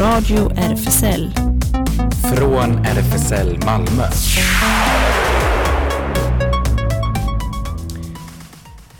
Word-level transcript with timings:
Radio 0.00 0.52
RFSL. 0.56 1.30
Från 2.36 2.84
RFSL 2.84 3.58
Malmö. 3.64 4.04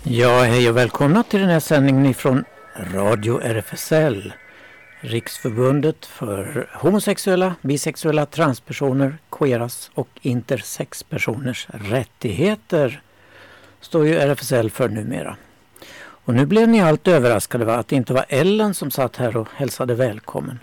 Ja, 0.03 0.43
hej 0.43 0.69
och 0.69 0.77
välkomna 0.77 1.23
till 1.23 1.39
den 1.39 1.49
här 1.49 1.59
sändningen 1.59 2.13
från 2.13 2.43
Radio 2.93 3.41
RFSL. 3.41 4.33
Riksförbundet 4.99 6.05
för 6.05 6.69
homosexuella, 6.73 7.55
bisexuella, 7.61 8.25
transpersoner, 8.25 9.17
queeras 9.31 9.91
och 9.93 10.09
intersexpersoners 10.21 11.67
rättigheter 11.69 13.01
står 13.81 14.05
ju 14.05 14.15
RFSL 14.15 14.69
för 14.69 14.89
numera. 14.89 15.37
Och 16.29 16.35
nu 16.35 16.45
blev 16.45 16.69
ni 16.69 16.81
allt 16.81 17.07
överraskade 17.07 17.65
va? 17.65 17.75
att 17.75 17.87
det 17.87 17.95
inte 17.95 18.13
var 18.13 18.25
Ellen 18.29 18.73
som 18.73 18.91
satt 18.91 19.15
här 19.15 19.37
och 19.37 19.47
hälsade 19.55 19.95
välkommen. 19.95 20.59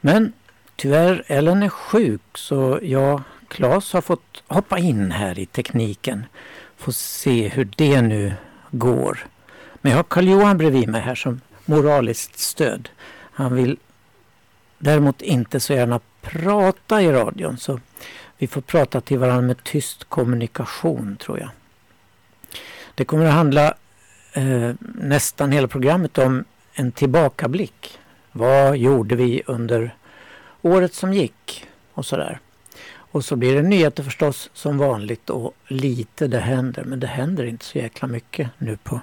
Men 0.00 0.32
tyvärr, 0.76 1.24
Ellen 1.26 1.62
är 1.62 1.68
sjuk 1.68 2.20
så 2.34 2.78
jag, 2.82 3.22
Claes, 3.48 3.92
har 3.92 4.00
fått 4.00 4.42
hoppa 4.46 4.78
in 4.78 5.10
här 5.10 5.38
i 5.38 5.46
tekniken. 5.46 6.24
Får 6.76 6.92
se 6.92 7.48
hur 7.48 7.68
det 7.76 8.02
nu 8.02 8.34
går. 8.70 9.26
Men 9.80 9.90
jag 9.90 9.98
har 9.98 10.04
Karl-Johan 10.04 10.58
bredvid 10.58 10.88
mig 10.88 11.00
här 11.00 11.14
som 11.14 11.40
moraliskt 11.64 12.38
stöd. 12.38 12.88
Han 13.32 13.54
vill 13.54 13.76
däremot 14.78 15.22
inte 15.22 15.60
så 15.60 15.72
gärna 15.72 16.00
prata 16.22 17.02
i 17.02 17.12
radion 17.12 17.58
så 17.58 17.80
vi 18.38 18.46
får 18.46 18.60
prata 18.60 19.00
till 19.00 19.18
varandra 19.18 19.42
med 19.42 19.64
tyst 19.64 20.04
kommunikation 20.04 21.16
tror 21.16 21.38
jag. 21.38 21.50
Det 22.94 23.04
kommer 23.04 23.26
att 23.26 23.32
handla 23.34 23.74
eh, 24.36 24.74
nästan 24.94 25.52
hela 25.52 25.68
programmet 25.68 26.18
om 26.18 26.44
en 26.72 26.92
tillbakablick. 26.92 27.98
Vad 28.32 28.76
gjorde 28.76 29.16
vi 29.16 29.42
under 29.46 29.94
året 30.62 30.94
som 30.94 31.12
gick 31.12 31.66
och 31.92 32.06
sådär. 32.06 32.38
Och 32.96 33.24
så 33.24 33.36
blir 33.36 33.54
det 33.54 33.62
nyheter 33.62 34.02
förstås 34.02 34.50
som 34.52 34.78
vanligt 34.78 35.30
och 35.30 35.54
lite 35.66 36.26
det 36.26 36.38
händer. 36.38 36.84
Men 36.84 37.00
det 37.00 37.06
händer 37.06 37.44
inte 37.44 37.64
så 37.64 37.78
jäkla 37.78 38.08
mycket 38.08 38.50
nu 38.58 38.76
på 38.76 39.00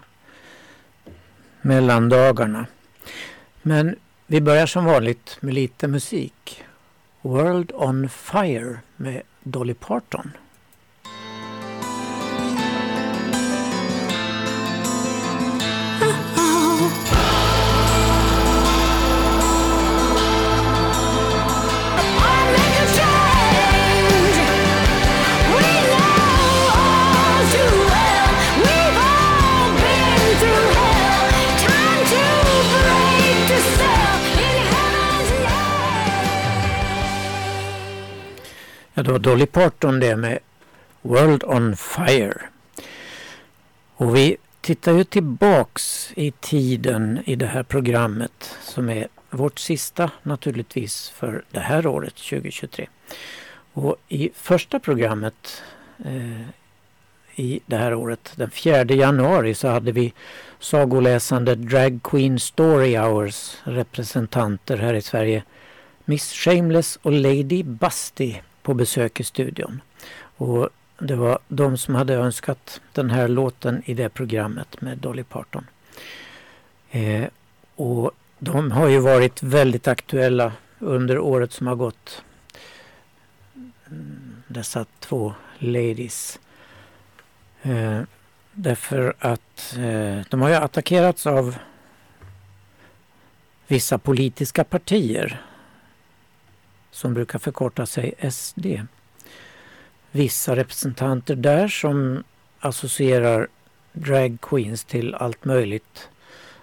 mellandagarna. 1.62 2.66
Men 3.62 3.96
vi 4.28 4.42
börjar 4.42 4.66
som 4.66 4.86
vanligt 4.86 5.38
med 5.40 5.54
lite 5.54 5.88
musik. 5.88 6.64
World 7.22 7.72
on 7.74 8.10
Fire 8.10 8.80
med 8.96 9.22
Dolly 9.44 9.74
Parton. 9.74 10.32
Ja, 38.96 39.04
det 39.04 39.12
var 39.12 39.20
Dolly 39.20 39.46
Parton 39.46 40.00
det 40.00 40.16
med 40.16 40.40
World 41.02 41.44
on 41.44 41.76
Fire. 41.76 42.42
Och 43.96 44.16
vi 44.16 44.38
tittar 44.62 44.94
ju 44.94 45.04
tillbaks 45.04 46.12
i 46.16 46.32
tiden 46.32 47.20
i 47.26 47.36
det 47.36 47.46
här 47.46 47.64
programmet 47.64 48.58
som 48.62 48.90
är 48.90 49.08
vårt 49.30 49.60
sista 49.60 50.12
naturligtvis 50.24 51.10
för 51.10 51.44
det 51.52 51.60
här 51.60 51.88
året 51.88 52.16
2023. 52.16 52.88
Och 53.74 53.96
i 54.08 54.30
första 54.36 54.80
programmet 54.80 55.64
eh, 56.06 56.42
i 57.36 57.60
det 57.66 57.78
här 57.78 57.94
året, 57.94 58.34
den 58.36 58.52
4 58.52 58.84
januari, 58.84 59.54
så 59.54 59.68
hade 59.68 59.92
vi 59.92 60.14
sagoläsande 60.60 61.56
Drag 61.56 62.00
Queen 62.04 62.40
Story 62.40 62.98
Hours 62.98 63.58
representanter 63.64 64.78
här 64.78 64.94
i 64.94 65.02
Sverige. 65.02 65.44
Miss 66.06 66.34
Shameless 66.34 67.00
och 67.02 67.12
Lady 67.12 67.64
Busty 67.64 68.36
på 68.64 68.74
besök 68.74 69.20
i 69.20 69.24
studion. 69.24 69.82
Och 70.38 70.70
det 71.00 71.16
var 71.16 71.40
de 71.48 71.78
som 71.78 71.96
hade 71.96 72.14
önskat 72.14 72.82
den 72.92 73.10
här 73.10 73.28
låten 73.28 73.84
i 73.86 73.94
det 73.94 74.10
programmet 74.10 74.82
med 74.82 74.98
Dolly 74.98 75.24
Parton. 75.24 75.66
Eh, 76.92 77.26
och 77.76 78.12
de 78.40 78.72
har 78.72 78.88
ju 78.88 79.00
varit 79.00 79.44
väldigt 79.44 79.88
aktuella 79.88 80.52
under 80.80 81.20
året 81.20 81.52
som 81.52 81.68
har 81.68 81.76
gått. 81.76 82.24
Dessa 84.48 84.86
två 85.00 85.34
ladies. 85.58 86.40
Eh, 87.62 88.02
därför 88.52 89.14
att 89.20 89.76
eh, 89.78 90.26
de 90.30 90.42
har 90.42 90.50
ju 90.50 90.56
attackerats 90.56 91.28
av 91.28 91.56
vissa 93.68 93.98
politiska 93.98 94.64
partier 94.64 95.42
som 96.94 97.14
brukar 97.14 97.40
förkorta 97.40 97.86
sig 97.86 98.14
SD. 98.32 98.66
Vissa 100.12 100.56
representanter 100.56 101.36
där 101.36 101.68
som 101.68 102.24
associerar 102.60 103.48
drag 103.94 104.38
queens 104.42 104.84
till 104.84 105.16
allt 105.16 105.46
möjligt 105.46 106.10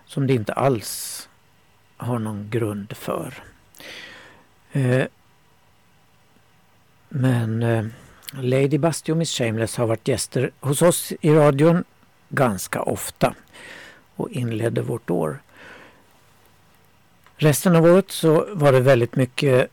som 0.07 0.27
det 0.27 0.35
inte 0.35 0.53
alls 0.53 1.29
har 1.97 2.19
någon 2.19 2.51
grund 2.51 2.97
för. 2.97 3.35
Eh, 4.73 5.05
men 7.09 7.63
eh, 7.63 7.85
Lady 8.33 8.79
Busty 8.79 9.13
och 9.13 9.19
Miss 9.19 9.31
Shameless 9.31 9.77
har 9.77 9.87
varit 9.87 10.09
gäster 10.09 10.51
hos 10.61 10.83
oss 10.83 11.13
i 11.21 11.31
radion 11.31 11.85
ganska 12.29 12.83
ofta 12.83 13.35
och 14.17 14.31
inledde 14.31 14.83
vårt 14.83 15.11
år. 15.11 15.43
Resten 17.37 17.77
av 17.77 17.85
året 17.85 18.11
så 18.11 18.47
var 18.53 18.73
det 18.73 18.81
väldigt 18.81 19.17
mycket 19.17 19.71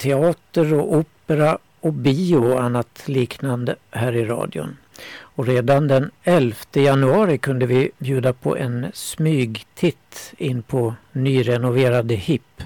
teater 0.00 0.74
och 0.74 0.96
opera 0.96 1.58
och 1.80 1.92
bio 1.92 2.36
och 2.36 2.62
annat 2.62 3.02
liknande 3.08 3.76
här 3.90 4.16
i 4.16 4.24
radion. 4.24 4.76
Och 5.20 5.46
redan 5.46 5.88
den 5.88 6.10
11 6.22 6.56
januari 6.72 7.38
kunde 7.38 7.66
vi 7.66 7.90
bjuda 7.98 8.32
på 8.32 8.56
en 8.56 8.86
smygtitt 8.94 10.34
in 10.38 10.62
på 10.62 10.94
nyrenoverade 11.12 12.14
HIP. 12.14 12.62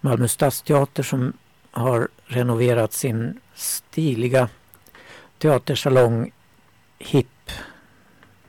Malmö 0.00 0.28
stadsteater 0.28 1.02
som 1.02 1.32
har 1.70 2.08
renoverat 2.26 2.92
sin 2.92 3.40
stiliga 3.54 4.48
teatersalong 5.38 6.32
HIP 6.98 7.50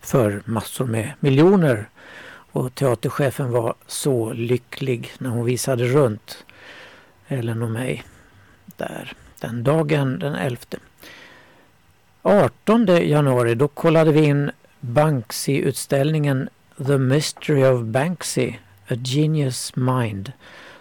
för 0.01 0.41
massor 0.45 0.85
med 0.85 1.13
miljoner. 1.19 1.89
Och 2.51 2.75
teaterchefen 2.75 3.51
var 3.51 3.75
så 3.87 4.33
lycklig 4.33 5.11
när 5.17 5.29
hon 5.29 5.45
visade 5.45 5.83
runt 5.83 6.45
Ellen 7.27 7.61
och 7.61 7.71
mig 7.71 8.03
där 8.65 9.13
den 9.39 9.63
dagen 9.63 10.19
den 10.19 10.35
11. 10.35 10.57
18 12.21 12.85
januari 12.85 13.55
då 13.55 13.67
kollade 13.67 14.11
vi 14.11 14.23
in 14.23 14.51
Banksy-utställningen 14.79 16.49
The 16.87 16.97
Mystery 16.97 17.65
of 17.65 17.81
Banksy, 17.81 18.53
A 18.89 18.95
Genius 18.95 19.75
Mind 19.75 20.31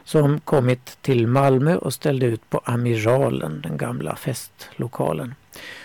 som 0.04 0.40
kommit 0.40 0.98
till 1.02 1.26
Malmö 1.26 1.76
och 1.76 1.94
ställde 1.94 2.26
ut 2.26 2.50
på 2.50 2.60
Amiralen, 2.64 3.60
den 3.60 3.76
gamla 3.76 4.16
festlokalen. 4.16 5.34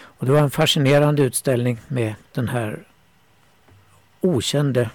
Och 0.02 0.26
det 0.26 0.32
var 0.32 0.40
en 0.40 0.52
fascinerande 0.52 1.24
utställning 1.24 1.80
med 1.88 2.14
den 2.34 2.48
här 2.48 2.84
okände, 4.22 4.90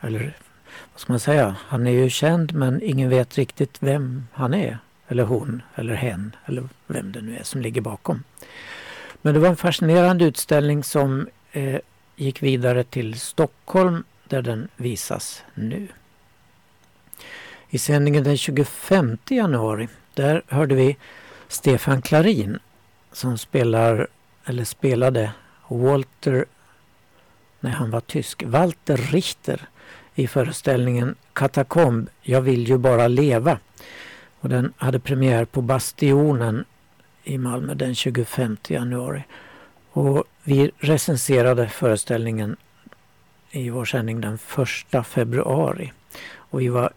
eller 0.00 0.36
vad 0.92 1.00
ska 1.00 1.12
man 1.12 1.20
säga, 1.20 1.56
han 1.66 1.86
är 1.86 1.90
ju 1.90 2.10
känd 2.10 2.54
men 2.54 2.82
ingen 2.82 3.10
vet 3.10 3.38
riktigt 3.38 3.76
vem 3.80 4.26
han 4.32 4.54
är 4.54 4.78
eller 5.08 5.24
hon 5.24 5.62
eller 5.74 5.94
hen 5.94 6.36
eller 6.46 6.68
vem 6.86 7.12
det 7.12 7.20
nu 7.20 7.36
är 7.36 7.42
som 7.42 7.60
ligger 7.60 7.80
bakom. 7.80 8.24
Men 9.22 9.34
det 9.34 9.40
var 9.40 9.48
en 9.48 9.56
fascinerande 9.56 10.24
utställning 10.24 10.84
som 10.84 11.28
eh, 11.52 11.80
gick 12.16 12.42
vidare 12.42 12.84
till 12.84 13.20
Stockholm 13.20 14.04
där 14.28 14.42
den 14.42 14.68
visas 14.76 15.44
nu. 15.54 15.88
I 17.70 17.78
sändningen 17.78 18.24
den 18.24 18.36
25 18.36 19.18
januari 19.28 19.88
där 20.14 20.42
hörde 20.48 20.74
vi 20.74 20.96
Stefan 21.48 22.02
Klarin 22.02 22.58
som 23.12 23.38
spelar, 23.38 24.06
eller 24.44 24.64
spelade 24.64 25.32
Walter, 25.68 26.44
när 27.60 27.70
han 27.70 27.90
var 27.90 28.00
tysk, 28.00 28.42
Walter 28.46 28.96
Richter 28.96 29.68
i 30.14 30.26
föreställningen 30.26 31.14
Katakomb, 31.32 32.08
Jag 32.22 32.40
vill 32.40 32.68
ju 32.68 32.78
bara 32.78 33.08
leva 33.08 33.58
och 34.42 34.48
den 34.48 34.72
hade 34.76 35.00
premiär 35.00 35.44
på 35.44 35.62
Bastionen 35.62 36.64
i 37.24 37.38
Malmö 37.38 37.74
den 37.74 37.94
25 37.94 38.56
januari. 38.68 39.24
Och 39.92 40.24
vi 40.42 40.70
recenserade 40.78 41.68
föreställningen 41.68 42.56
i 43.50 43.70
vår 43.70 43.84
sändning 43.84 44.20
den 44.20 44.38
1 44.92 45.06
februari. 45.06 45.92
Och 46.34 46.60
vi 46.60 46.68
var 46.68 46.90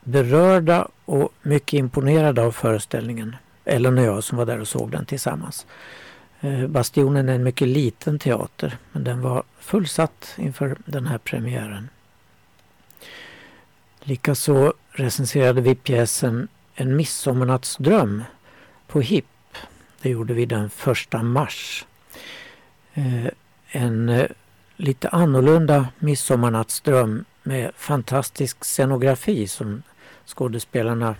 berörda 0.00 0.88
och 1.04 1.32
mycket 1.42 1.78
imponerade 1.78 2.42
av 2.42 2.52
föreställningen. 2.52 3.36
Ellen 3.64 3.98
och 3.98 4.04
jag 4.04 4.24
som 4.24 4.38
var 4.38 4.46
där 4.46 4.60
och 4.60 4.68
såg 4.68 4.90
den 4.90 5.06
tillsammans. 5.06 5.66
Eh, 6.40 6.66
Bastionen 6.66 7.28
är 7.28 7.34
en 7.34 7.42
mycket 7.42 7.68
liten 7.68 8.18
teater 8.18 8.76
men 8.92 9.04
den 9.04 9.20
var 9.20 9.42
fullsatt 9.60 10.34
inför 10.36 10.76
den 10.84 11.06
här 11.06 11.18
premiären. 11.18 11.88
Likaså 14.00 14.72
recenserade 14.90 15.60
vi 15.60 15.74
pjäsen 15.74 16.48
en 16.80 16.96
midsommarnattsdröm 16.96 18.24
på 18.86 19.00
HIP. 19.00 19.26
Det 20.02 20.10
gjorde 20.10 20.34
vi 20.34 20.46
den 20.46 20.70
första 20.70 21.22
mars. 21.22 21.86
Eh, 22.94 23.26
en 23.68 24.08
eh, 24.08 24.26
lite 24.76 25.08
annorlunda 25.08 25.88
midsommarnattsdröm 25.98 27.24
med 27.42 27.70
fantastisk 27.76 28.64
scenografi 28.64 29.48
som 29.48 29.82
skådespelarna 30.26 31.14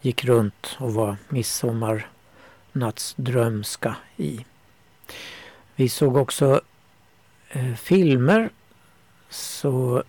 gick 0.00 0.24
runt 0.24 0.76
och 0.78 0.94
var 0.94 1.16
midsommarnattsdrömska 1.28 3.96
i. 4.16 4.44
Vi 5.76 5.88
såg 5.88 6.16
också 6.16 6.60
eh, 7.48 7.74
filmer 7.74 8.50
så 9.28 10.02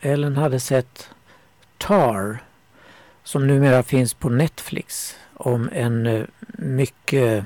Ellen 0.00 0.36
hade 0.36 0.60
sett 0.60 1.10
Tar 1.78 2.38
som 3.24 3.46
numera 3.46 3.82
finns 3.82 4.14
på 4.14 4.28
Netflix 4.28 5.16
om 5.34 5.68
en 5.72 6.06
eh, 6.06 6.24
mycket 6.58 7.44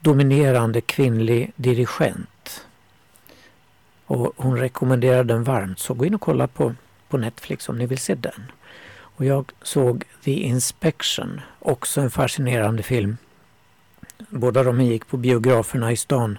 dominerande 0.00 0.80
kvinnlig 0.80 1.52
dirigent. 1.56 2.66
Och 4.06 4.32
hon 4.36 4.58
rekommenderar 4.58 5.24
den 5.24 5.44
varmt 5.44 5.78
så 5.78 5.94
gå 5.94 6.06
in 6.06 6.14
och 6.14 6.20
kolla 6.20 6.46
på, 6.46 6.74
på 7.08 7.18
Netflix 7.18 7.68
om 7.68 7.78
ni 7.78 7.86
vill 7.86 7.98
se 7.98 8.14
den. 8.14 8.52
Och 8.88 9.24
jag 9.24 9.52
såg 9.62 10.04
The 10.24 10.32
Inspection, 10.32 11.40
också 11.58 12.00
en 12.00 12.10
fascinerande 12.10 12.82
film. 12.82 13.16
Båda 14.28 14.62
de 14.62 14.80
gick 14.80 15.06
på 15.06 15.16
biograferna 15.16 15.92
i 15.92 15.96
stan 15.96 16.38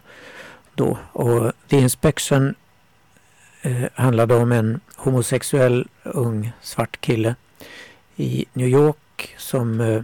då. 0.76 0.98
Och 1.12 1.52
The 1.68 1.78
Inspection 1.78 2.56
eh, 3.62 3.84
handlade 3.94 4.36
om 4.36 4.52
en 4.52 4.80
homosexuell 4.96 5.88
ung 6.04 6.52
svart 6.62 7.02
kille 7.02 7.36
i 8.18 8.46
New 8.54 8.68
York 8.68 9.36
som 9.38 9.82
eh, 9.82 10.04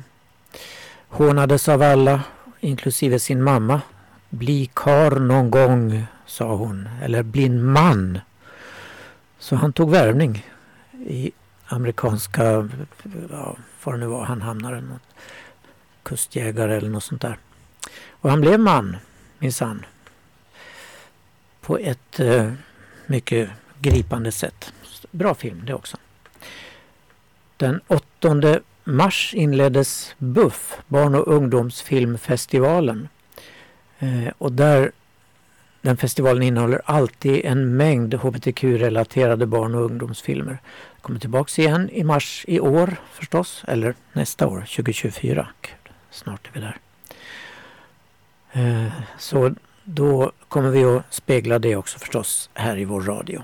hånades 1.07 1.69
av 1.69 1.81
alla, 1.81 2.23
inklusive 2.59 3.19
sin 3.19 3.43
mamma. 3.43 3.81
Bli 4.29 4.69
kar 4.73 5.11
någon 5.11 5.51
gång, 5.51 6.05
sa 6.25 6.55
hon, 6.55 6.89
eller 7.01 7.23
bli 7.23 7.45
en 7.45 7.65
man. 7.65 8.19
Så 9.39 9.55
han 9.55 9.73
tog 9.73 9.89
värvning 9.89 10.45
i 11.07 11.31
amerikanska, 11.65 12.69
ja, 13.31 13.57
vad 13.83 13.95
det 13.95 13.99
nu 13.99 14.05
var 14.05 14.25
han 14.25 14.41
hamnade, 14.41 14.81
något 14.81 15.01
kustjägare 16.03 16.77
eller 16.77 16.89
något 16.89 17.03
sånt 17.03 17.21
där. 17.21 17.37
Och 18.09 18.29
han 18.29 18.41
blev 18.41 18.59
man, 18.59 18.97
minsann. 19.39 19.85
På 21.61 21.77
ett 21.77 22.19
eh, 22.19 22.53
mycket 23.05 23.49
gripande 23.79 24.31
sätt. 24.31 24.73
Bra 25.11 25.35
film 25.35 25.61
det 25.65 25.73
också. 25.73 25.97
Den 27.57 27.81
8 27.87 28.59
mars 28.83 29.33
inleddes 29.33 30.15
BUFF, 30.17 30.77
Barn 30.87 31.15
och 31.15 31.27
ungdomsfilmfestivalen. 31.27 33.07
Eh, 33.99 34.33
och 34.37 34.51
där 34.51 34.91
den 35.81 35.97
festivalen 35.97 36.43
innehåller 36.43 36.81
alltid 36.85 37.45
en 37.45 37.77
mängd 37.77 38.13
hbtq-relaterade 38.13 39.45
barn 39.45 39.75
och 39.75 39.85
ungdomsfilmer. 39.85 40.57
Kommer 41.01 41.19
tillbaks 41.19 41.59
igen 41.59 41.89
i 41.89 42.03
mars 42.03 42.45
i 42.47 42.59
år 42.59 42.95
förstås, 43.11 43.63
eller 43.67 43.95
nästa 44.13 44.47
år, 44.47 44.59
2024. 44.59 45.47
snart 46.11 46.47
är 46.47 46.51
vi 46.53 46.59
där. 46.59 46.77
Eh, 48.51 48.91
så 49.17 49.55
då 49.83 50.31
kommer 50.47 50.69
vi 50.69 50.83
att 50.83 51.13
spegla 51.13 51.59
det 51.59 51.75
också 51.75 51.99
förstås 51.99 52.49
här 52.53 52.77
i 52.77 52.85
vår 52.85 53.01
radio. 53.01 53.43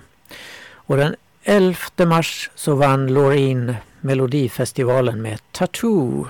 Och 0.71 0.97
den 0.97 1.15
11 1.43 1.77
mars 1.97 2.49
så 2.55 2.75
vann 2.75 3.13
Loreen 3.13 3.75
Melodifestivalen 4.01 5.21
med 5.21 5.39
Tattoo. 5.51 6.27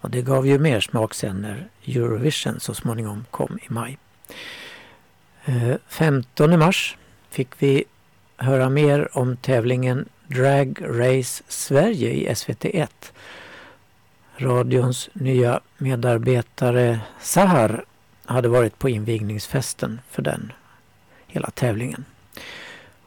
Och 0.00 0.10
det 0.10 0.22
gav 0.22 0.46
ju 0.46 0.58
mer 0.58 0.80
smak 0.80 1.14
sen 1.14 1.36
när 1.36 1.68
Eurovision 1.86 2.60
så 2.60 2.74
småningom 2.74 3.24
kom 3.30 3.58
i 3.62 3.66
maj. 3.68 3.98
Eh, 5.44 5.74
15 5.88 6.58
mars 6.58 6.96
fick 7.30 7.48
vi 7.58 7.84
höra 8.36 8.68
mer 8.68 9.18
om 9.18 9.36
tävlingen 9.36 10.08
Drag 10.26 10.78
Race 10.80 11.42
Sverige 11.48 12.10
i 12.10 12.28
SVT1. 12.28 12.88
Radions 14.36 15.08
nya 15.12 15.60
medarbetare 15.78 17.00
Sahar 17.20 17.84
hade 18.24 18.48
varit 18.48 18.78
på 18.78 18.88
invigningsfesten 18.88 20.00
för 20.10 20.22
den 20.22 20.52
hela 21.26 21.50
tävlingen. 21.50 22.04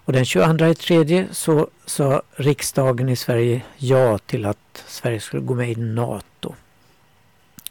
Och 0.08 0.14
den 0.14 0.26
22 0.26 0.74
tredje 0.74 1.28
så 1.32 1.68
sa 1.86 2.22
riksdagen 2.36 3.10
i 3.10 3.16
Sverige 3.16 3.62
ja 3.78 4.18
till 4.18 4.46
att 4.46 4.84
Sverige 4.88 5.20
skulle 5.20 5.44
gå 5.44 5.56
med 5.56 5.72
i 5.72 5.76
NATO. 5.76 6.56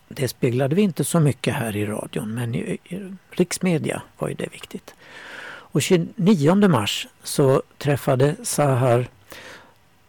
Det 0.09 0.29
speglade 0.29 0.75
vi 0.75 0.83
inte 0.83 1.05
så 1.05 1.21
mycket 1.21 1.55
här 1.55 1.77
i 1.77 1.87
radion 1.87 2.35
men 2.35 2.55
i, 2.55 2.79
i 2.85 3.13
riksmedia 3.31 4.03
var 4.19 4.29
ju 4.29 4.35
det 4.35 4.53
viktigt. 4.53 4.95
Och 5.47 5.83
29 5.83 6.69
mars 6.69 7.07
så 7.23 7.63
träffade 7.79 8.37
Sahar 8.43 9.09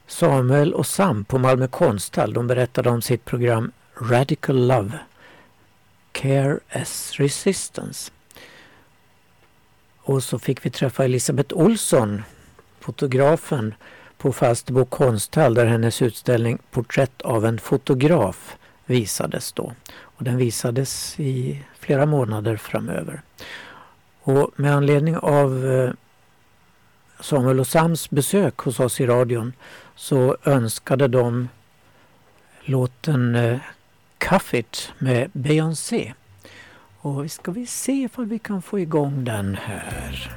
Samuel 0.08 0.74
och 0.74 0.88
Sam 0.88 1.26
på 1.26 1.38
Malmö 1.38 1.68
konsthall. 1.68 2.34
De 2.34 2.48
berättade 2.48 2.90
om 2.90 3.02
sitt 3.02 3.26
program 3.26 3.72
Radical 4.02 4.68
Love 4.68 4.92
Care 6.12 6.60
as 6.70 7.14
Resistance. 7.20 8.12
Och 10.08 10.24
så 10.24 10.40
fick 10.40 10.66
vi 10.66 10.70
träffa 10.70 11.06
Elisabeth 11.06 11.56
Olsson, 11.58 12.24
fotografen 12.80 13.74
på 14.18 14.34
Falsterbo 14.34 14.86
konsthall 14.86 15.54
där 15.54 15.66
hennes 15.66 16.02
utställning 16.02 16.60
Porträtt 16.72 17.22
av 17.22 17.46
en 17.46 17.60
fotograf 17.60 18.58
visades 18.86 19.52
då. 19.52 19.74
Och 20.00 20.24
den 20.24 20.38
visades 20.38 21.20
i 21.20 21.64
flera 21.80 22.06
månader 22.06 22.58
framöver. 22.58 23.22
Och 24.22 24.52
med 24.56 24.76
anledning 24.76 25.18
av 25.18 25.66
eh, 25.66 25.92
Samuel 27.20 27.60
och 27.60 27.68
Sams 27.68 28.10
besök 28.10 28.58
hos 28.58 28.80
oss 28.80 29.02
i 29.02 29.06
radion 29.06 29.54
så 29.96 30.38
önskade 30.44 31.08
de 31.08 31.50
låten 32.62 33.36
eh, 33.36 33.60
Cuff 34.18 34.54
It 34.54 34.92
med 34.98 35.30
Beyoncé. 35.34 36.14
Och 37.08 37.24
vi 37.24 37.30
ska 37.30 37.52
vi 37.52 37.66
se 37.66 37.92
ifall 37.92 38.26
vi 38.26 38.40
kan 38.40 38.62
få 38.62 38.80
igång 38.80 39.24
den 39.24 39.58
här. 39.62 40.32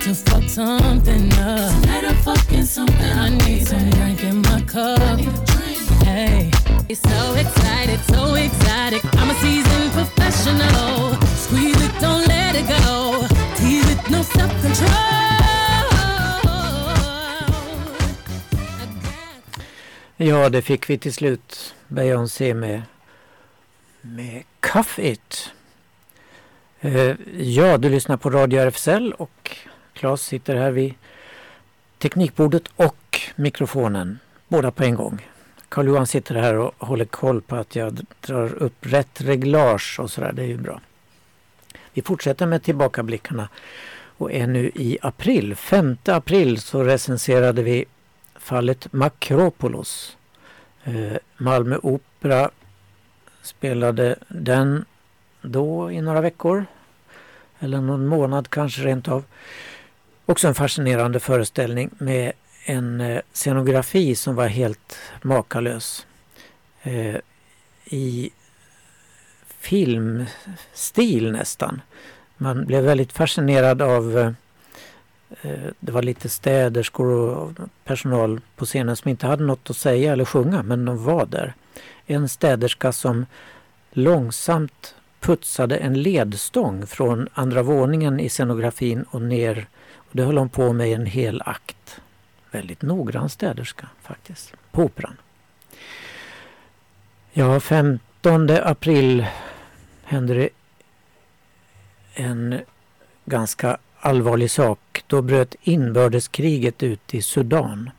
to 0.00 0.14
fuck 0.14 0.48
something 0.48 1.26
up. 1.32 1.70
Tonight 1.82 2.04
I'm 2.04 2.14
fucking 2.24 2.64
something. 2.64 3.12
I 3.26 3.28
need 3.28 3.66
some 3.68 3.90
drink 3.90 4.22
in 4.24 4.36
my 4.36 4.60
cup. 4.62 5.18
Hey, 6.04 6.50
so 6.94 7.34
excited, 7.34 8.00
so 8.08 8.34
excited. 8.34 9.00
I'm 9.12 9.30
a 9.30 9.34
seasoned 9.34 9.92
professional. 9.92 11.14
Squeeze 11.44 11.82
it, 11.86 12.00
don't 12.00 12.26
let 12.28 12.54
it 12.54 12.66
go. 12.68 13.26
Tease 13.56 13.90
it, 13.90 14.10
no 14.10 14.22
self 14.22 14.62
control. 14.62 15.18
Ja, 20.16 20.48
det 20.48 20.62
fick 20.62 20.90
vi 20.90 20.98
till 20.98 21.14
slut. 21.14 21.74
Beyoncé 21.88 22.54
med, 22.54 22.82
med 24.08 24.42
Cuff 24.60 24.98
It. 24.98 25.52
Eh, 26.80 27.16
ja, 27.36 27.78
du 27.78 27.88
lyssnar 27.88 28.16
på 28.16 28.30
Radio 28.30 28.60
RFSL 28.60 29.12
och 29.12 29.56
Claes 29.92 30.22
sitter 30.22 30.56
här 30.56 30.70
vid 30.70 30.94
teknikbordet 31.98 32.62
och 32.76 33.20
mikrofonen. 33.36 34.18
Båda 34.48 34.70
på 34.70 34.84
en 34.84 34.94
gång. 34.94 35.26
Karl-Johan 35.68 36.06
sitter 36.06 36.34
här 36.34 36.54
och 36.54 36.74
håller 36.78 37.04
koll 37.04 37.42
på 37.42 37.56
att 37.56 37.76
jag 37.76 38.00
drar 38.20 38.54
upp 38.54 38.76
rätt 38.80 39.20
reglage 39.20 40.00
och 40.00 40.10
sådär. 40.10 40.32
Det 40.32 40.42
är 40.42 40.46
ju 40.46 40.56
bra. 40.56 40.80
Vi 41.92 42.02
fortsätter 42.02 42.46
med 42.46 42.62
tillbakablickarna 42.62 43.48
och 44.16 44.32
är 44.32 44.46
nu 44.46 44.70
i 44.74 44.98
april. 45.02 45.56
5 45.56 45.96
april 46.04 46.60
så 46.60 46.84
recenserade 46.84 47.62
vi 47.62 47.84
fallet 48.36 48.92
Makropolos. 48.92 50.16
Eh, 50.84 51.16
Malmö 51.36 51.78
Opera 51.82 52.50
spelade 53.42 54.16
den 54.28 54.84
då 55.42 55.92
i 55.92 56.00
några 56.00 56.20
veckor. 56.20 56.66
Eller 57.60 57.80
någon 57.80 58.06
månad 58.06 58.50
kanske 58.50 58.82
rent 58.82 59.08
av. 59.08 59.24
Också 60.26 60.48
en 60.48 60.54
fascinerande 60.54 61.20
föreställning 61.20 61.90
med 61.98 62.32
en 62.64 63.00
eh, 63.00 63.20
scenografi 63.32 64.14
som 64.14 64.34
var 64.34 64.46
helt 64.46 64.98
makalös. 65.22 66.06
Eh, 66.82 67.16
I 67.84 68.30
filmstil 69.60 71.32
nästan. 71.32 71.80
Man 72.36 72.66
blev 72.66 72.84
väldigt 72.84 73.12
fascinerad 73.12 73.82
av 73.82 74.18
eh, 74.18 74.32
eh, 75.42 75.70
det 75.80 75.92
var 75.92 76.02
lite 76.02 76.28
städerskor 76.28 77.06
och 77.06 77.52
personal 77.84 78.40
på 78.56 78.64
scenen 78.64 78.96
som 78.96 79.08
inte 79.08 79.26
hade 79.26 79.44
något 79.44 79.70
att 79.70 79.76
säga 79.76 80.12
eller 80.12 80.24
sjunga, 80.24 80.62
men 80.62 80.84
de 80.84 81.04
var 81.04 81.26
där. 81.26 81.54
En 82.10 82.28
städerska 82.28 82.92
som 82.92 83.26
långsamt 83.90 84.94
putsade 85.20 85.76
en 85.76 86.02
ledstång 86.02 86.86
från 86.86 87.28
andra 87.34 87.62
våningen 87.62 88.20
i 88.20 88.28
scenografin 88.28 89.04
och 89.10 89.22
ner. 89.22 89.66
Och 89.94 90.10
det 90.12 90.22
höll 90.22 90.38
hon 90.38 90.48
på 90.48 90.72
med 90.72 90.88
en 90.88 91.06
hel 91.06 91.42
akt. 91.42 92.00
Väldigt 92.50 92.82
noggrann 92.82 93.28
städerska 93.28 93.88
faktiskt, 94.02 94.54
på 94.70 94.82
Operan. 94.82 95.16
Ja, 97.32 97.60
15 97.60 98.50
april 98.50 99.26
hände 100.02 100.34
det 100.34 100.48
en 102.14 102.60
ganska 103.24 103.78
allvarlig 104.00 104.50
sak. 104.50 105.04
Då 105.06 105.22
bröt 105.22 105.54
inbördeskriget 105.62 106.82
ut 106.82 107.14
i 107.14 107.22
Sudan. 107.22 107.90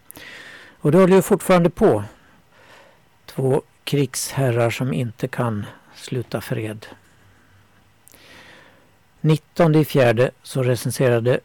Och 0.80 0.92
det 0.92 0.98
håller 0.98 1.16
ju 1.16 1.22
fortfarande 1.22 1.70
på. 1.70 2.04
Två 3.26 3.62
krigsherrar 3.90 4.70
som 4.70 4.94
inte 4.94 5.28
kan 5.28 5.66
sluta 5.96 6.42
fred. 6.42 6.86
19 9.22 9.76
i 9.76 9.86
fjärde 9.86 10.32
så 10.44 10.64
recenserade 10.64 11.40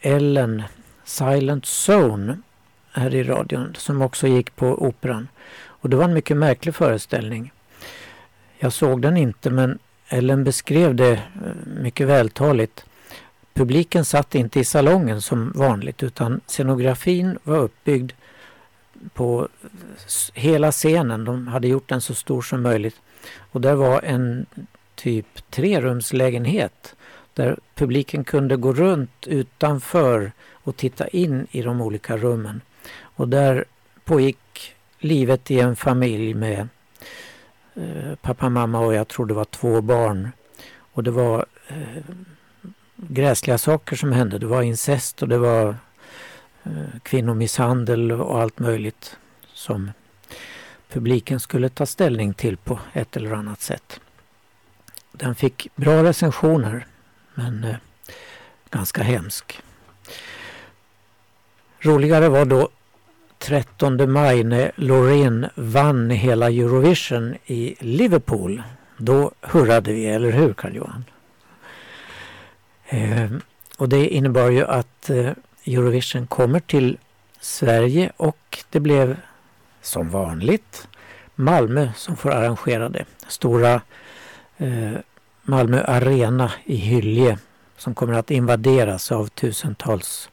Ellen 0.00 0.62
Silent 1.04 1.64
Zone 1.64 2.38
här 2.92 3.14
i 3.14 3.22
radion 3.22 3.74
som 3.78 4.02
också 4.02 4.26
gick 4.26 4.56
på 4.56 4.86
Operan. 4.86 5.28
Och 5.64 5.90
det 5.90 5.96
var 5.96 6.04
en 6.04 6.14
mycket 6.14 6.36
märklig 6.36 6.74
föreställning. 6.74 7.52
Jag 8.58 8.72
såg 8.72 9.02
den 9.02 9.16
inte 9.16 9.50
men 9.50 9.78
Ellen 10.08 10.44
beskrev 10.44 10.94
det 10.94 11.12
eh, 11.12 11.20
mycket 11.66 12.06
vältaligt. 12.08 12.84
Publiken 13.54 14.04
satt 14.04 14.34
inte 14.34 14.60
i 14.60 14.64
salongen 14.64 15.22
som 15.22 15.52
vanligt 15.54 16.02
utan 16.02 16.40
scenografin 16.46 17.38
var 17.42 17.58
uppbyggd 17.58 18.12
på 19.14 19.48
hela 20.34 20.72
scenen. 20.72 21.24
De 21.24 21.46
hade 21.46 21.68
gjort 21.68 21.88
den 21.88 22.00
så 22.00 22.14
stor 22.14 22.42
som 22.42 22.62
möjligt. 22.62 22.96
Och 23.52 23.60
där 23.60 23.74
var 23.74 24.02
en 24.02 24.46
typ 24.94 25.50
trerumslägenhet 25.50 26.94
där 27.34 27.58
publiken 27.74 28.24
kunde 28.24 28.56
gå 28.56 28.72
runt 28.72 29.26
utanför 29.26 30.32
och 30.52 30.76
titta 30.76 31.08
in 31.08 31.46
i 31.50 31.62
de 31.62 31.80
olika 31.80 32.16
rummen. 32.16 32.60
Och 33.00 33.28
där 33.28 33.64
pågick 34.04 34.74
livet 34.98 35.50
i 35.50 35.60
en 35.60 35.76
familj 35.76 36.34
med 36.34 36.68
eh, 37.74 38.14
pappa, 38.22 38.48
mamma 38.48 38.80
och 38.80 38.94
jag 38.94 39.08
tror 39.08 39.26
det 39.26 39.34
var 39.34 39.44
två 39.44 39.80
barn. 39.80 40.30
Och 40.92 41.02
det 41.02 41.10
var 41.10 41.46
eh, 41.68 42.04
gräsliga 42.96 43.58
saker 43.58 43.96
som 43.96 44.12
hände. 44.12 44.38
Det 44.38 44.46
var 44.46 44.62
incest 44.62 45.22
och 45.22 45.28
det 45.28 45.38
var 45.38 45.76
Eh, 46.68 47.00
kvinnomisshandel 47.02 48.12
och 48.12 48.40
allt 48.40 48.58
möjligt 48.58 49.16
som 49.52 49.90
publiken 50.88 51.40
skulle 51.40 51.68
ta 51.68 51.86
ställning 51.86 52.34
till 52.34 52.56
på 52.56 52.78
ett 52.92 53.16
eller 53.16 53.32
annat 53.32 53.60
sätt. 53.60 54.00
Den 55.12 55.34
fick 55.34 55.68
bra 55.76 56.04
recensioner 56.04 56.86
men 57.34 57.64
eh, 57.64 57.76
ganska 58.70 59.02
hemsk. 59.02 59.60
Roligare 61.80 62.28
var 62.28 62.44
då 62.44 62.68
13 63.38 64.12
maj 64.12 64.44
när 64.44 64.72
Loreen 64.74 65.46
vann 65.54 66.10
hela 66.10 66.46
Eurovision 66.46 67.36
i 67.46 67.76
Liverpool. 67.80 68.62
Då 68.96 69.32
hurrade 69.40 69.92
vi, 69.92 70.06
eller 70.06 70.30
hur 70.30 70.52
Carl-Johan? 70.52 71.04
Eh, 72.86 73.30
och 73.76 73.88
det 73.88 74.08
innebar 74.08 74.50
ju 74.50 74.64
att 74.64 75.10
eh, 75.10 75.30
Eurovision 75.66 76.26
kommer 76.26 76.60
till 76.60 76.98
Sverige 77.40 78.12
och 78.16 78.58
det 78.70 78.80
blev 78.80 79.16
som 79.82 80.10
vanligt 80.10 80.88
Malmö 81.34 81.90
som 81.96 82.16
får 82.16 82.30
arrangera 82.30 82.88
det. 82.88 83.04
Stora 83.28 83.80
eh, 84.56 84.92
Malmö 85.42 85.84
Arena 85.84 86.52
i 86.64 86.76
Hyllie 86.76 87.38
som 87.76 87.94
kommer 87.94 88.12
att 88.12 88.30
invaderas 88.30 89.12
av 89.12 89.26
tusentals. 89.26 90.30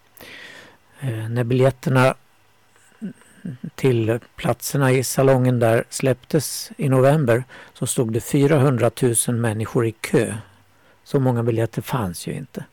Eh, 0.99 1.29
när 1.29 1.43
biljetterna 1.43 2.15
till 3.75 4.19
platserna 4.35 4.91
i 4.91 5.03
salongen 5.03 5.59
där 5.59 5.83
släpptes 5.89 6.71
i 6.77 6.89
november 6.89 7.43
så 7.73 7.87
stod 7.87 8.13
det 8.13 8.21
400 8.21 8.91
000 9.27 9.35
människor 9.35 9.85
i 9.85 9.91
kö. 9.91 10.35
Så 11.03 11.19
många 11.19 11.43
biljetter 11.43 11.81
fanns 11.81 12.27
ju 12.27 12.33
inte. 12.33 12.65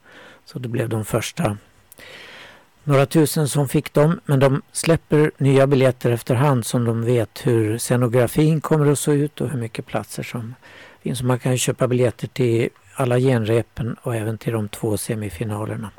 Så 0.45 0.59
det 0.59 0.69
blev 0.69 0.89
de 0.89 1.05
första 1.05 1.57
några 2.85 3.07
tusen 3.07 3.49
som 3.49 3.69
fick 3.69 3.93
dem 3.93 4.21
men 4.25 4.41
de 4.41 4.63
släpper 4.73 5.31
nya 5.39 5.67
biljetter 5.67 6.11
efterhand 6.11 6.67
som 6.67 6.85
de 6.85 7.05
vet 7.05 7.47
hur 7.47 7.79
scenografin 7.79 8.61
kommer 8.61 8.93
att 8.93 8.99
se 8.99 9.13
ut 9.13 9.41
och 9.41 9.49
hur 9.49 9.59
mycket 9.59 9.87
platser 9.87 10.23
som 10.23 10.55
finns. 11.03 11.23
Man 11.23 11.39
kan 11.39 11.59
köpa 11.59 11.89
biljetter 11.89 12.27
till 12.27 12.69
alla 12.95 13.19
genrepen 13.19 13.97
och 14.03 14.17
även 14.17 14.39
till 14.39 14.53
de 14.53 14.69
två 14.69 14.97
semifinalerna. 14.97 15.91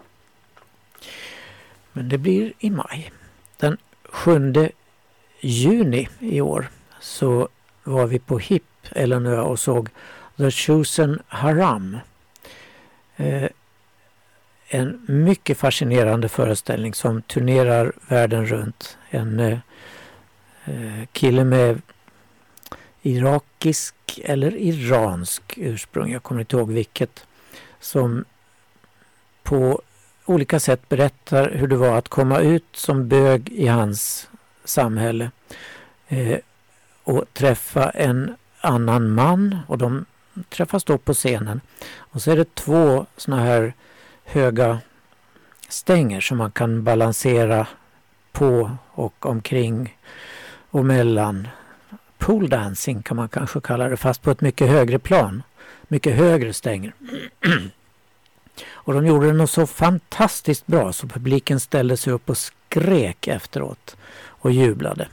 Men 1.93 2.09
det 2.09 2.17
blir 2.17 2.53
i 2.59 2.69
maj. 2.69 3.11
Den 3.57 3.77
7 4.03 4.53
juni 5.39 6.09
i 6.19 6.41
år 6.41 6.67
så 6.99 7.47
var 7.83 8.07
vi 8.07 8.19
på 8.19 8.39
HIP, 8.39 8.63
eller 8.91 9.19
nu 9.19 9.29
jag, 9.29 9.47
och 9.47 9.59
såg 9.59 9.89
The 10.37 10.51
Chosen 10.51 11.19
Haram. 11.27 11.97
Eh, 13.15 13.49
en 14.74 15.06
mycket 15.06 15.58
fascinerande 15.58 16.30
föreställning 16.30 16.94
som 16.94 17.22
turnerar 17.22 17.94
världen 18.08 18.46
runt. 18.46 18.98
En 19.10 19.39
eh, 19.39 19.58
eh, 20.65 21.06
kille 21.12 21.44
med 21.44 21.82
irakisk 23.01 23.96
eller 24.24 24.56
iransk 24.58 25.58
ursprung, 25.58 26.12
jag 26.12 26.24
kommer 26.24 26.42
inte 26.42 26.56
ihåg 26.56 26.72
vilket, 26.72 27.25
som 27.80 28.25
på 29.44 29.82
olika 30.25 30.60
sätt 30.60 30.89
berättar 30.89 31.51
hur 31.51 31.68
det 31.68 31.75
var 31.75 31.98
att 31.98 32.10
komma 32.10 32.39
ut 32.39 32.65
som 32.72 33.08
bög 33.08 33.50
i 33.50 33.68
hans 33.68 34.30
samhälle 34.63 35.32
eh, 36.08 36.38
och 37.03 37.25
träffa 37.34 37.89
en 37.89 38.36
annan 38.62 39.10
man 39.10 39.60
och 39.68 39.77
de 39.77 40.06
träffas 40.50 40.84
då 40.84 40.98
på 40.98 41.13
scenen. 41.13 41.62
Och 41.96 42.22
så 42.22 42.32
är 42.32 42.36
det 42.36 42.56
två 42.56 43.06
sådana 43.18 43.44
här 43.44 43.74
höga 44.24 44.80
stänger 45.70 46.22
som 46.22 46.38
man 46.38 46.51
kan 46.51 46.84
balansera 46.84 47.68
på 48.32 48.72
och 48.92 49.25
omkring 49.25 49.98
och 50.70 50.86
mellan. 50.86 51.48
Pool 52.18 52.50
dancing 52.50 53.03
kan 53.03 53.18
man 53.18 53.30
kanske 53.30 53.62
kalla 53.62 53.89
det 53.89 53.98
fast 53.98 54.22
på 54.22 54.32
ett 54.32 54.42
mycket 54.42 54.70
högre 54.70 55.00
plan. 55.00 55.44
Mycket 55.88 56.15
högre 56.15 56.53
stänger. 56.53 56.94
och 58.65 58.94
de 58.94 59.08
gjorde 59.08 59.27
det 59.27 59.34
nog 59.34 59.50
så 59.50 59.68
fantastiskt 59.68 60.68
bra 60.68 60.94
så 60.94 61.08
publiken 61.08 61.60
ställde 61.60 61.98
sig 61.98 62.13
upp 62.13 62.30
och 62.30 62.38
skrek 62.38 63.27
efteråt 63.27 63.98
och 64.25 64.51
jublade. 64.51 65.08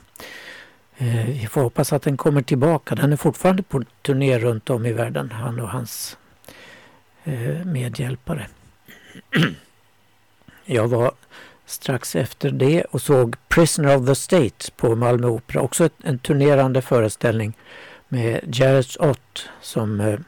Eh, 0.97 1.25
vi 1.25 1.47
får 1.47 1.61
hoppas 1.61 1.93
att 1.93 2.01
den 2.01 2.17
kommer 2.17 2.41
tillbaka. 2.41 2.95
Den 2.95 3.13
är 3.13 3.17
fortfarande 3.17 3.63
på 3.63 3.83
turné 4.01 4.39
runt 4.39 4.69
om 4.69 4.85
i 4.85 4.93
världen, 4.93 5.31
han 5.31 5.59
och 5.59 5.69
hans 5.69 6.17
eh, 7.23 7.65
medhjälpare. 7.65 8.47
Jag 10.65 10.87
var 10.87 11.11
strax 11.65 12.15
efter 12.15 12.51
det 12.51 12.83
och 12.83 13.01
såg 13.01 13.35
Prisoner 13.47 13.97
of 13.97 14.07
the 14.07 14.15
State 14.15 14.71
på 14.75 14.95
Malmö 14.95 15.27
Opera. 15.27 15.61
Också 15.61 15.89
en 16.03 16.19
turnerande 16.19 16.81
föreställning 16.81 17.57
med 18.07 18.39
Jared 18.55 18.85
Ott 18.99 19.49
som 19.61 20.01
eh, 20.01 20.19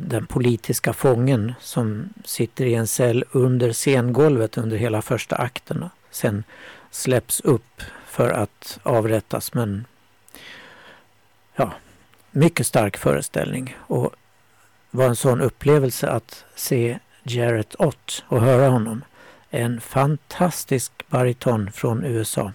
den 0.00 0.26
politiska 0.26 0.92
fången 0.92 1.54
som 1.60 2.08
sitter 2.24 2.64
i 2.64 2.74
en 2.74 2.86
cell 2.86 3.24
under 3.32 3.72
scengolvet 3.72 4.58
under 4.58 4.76
hela 4.76 5.02
första 5.02 5.36
akten. 5.36 5.84
Sen 6.10 6.44
släpps 6.90 7.40
upp 7.40 7.82
för 8.06 8.30
att 8.30 8.78
avrättas 8.82 9.54
men 9.54 9.86
ja, 11.54 11.72
mycket 12.30 12.66
stark 12.66 12.96
föreställning 12.96 13.76
och 13.78 14.14
var 14.90 15.06
en 15.06 15.16
sån 15.16 15.40
upplevelse 15.40 16.08
att 16.08 16.44
se 16.54 16.98
Jarrett 17.30 17.74
Ott 17.78 18.24
och 18.28 18.40
höra 18.40 18.68
honom. 18.68 19.04
En 19.50 19.80
fantastisk 19.80 20.92
bariton 21.08 21.72
från 21.72 22.04
USA 22.04 22.52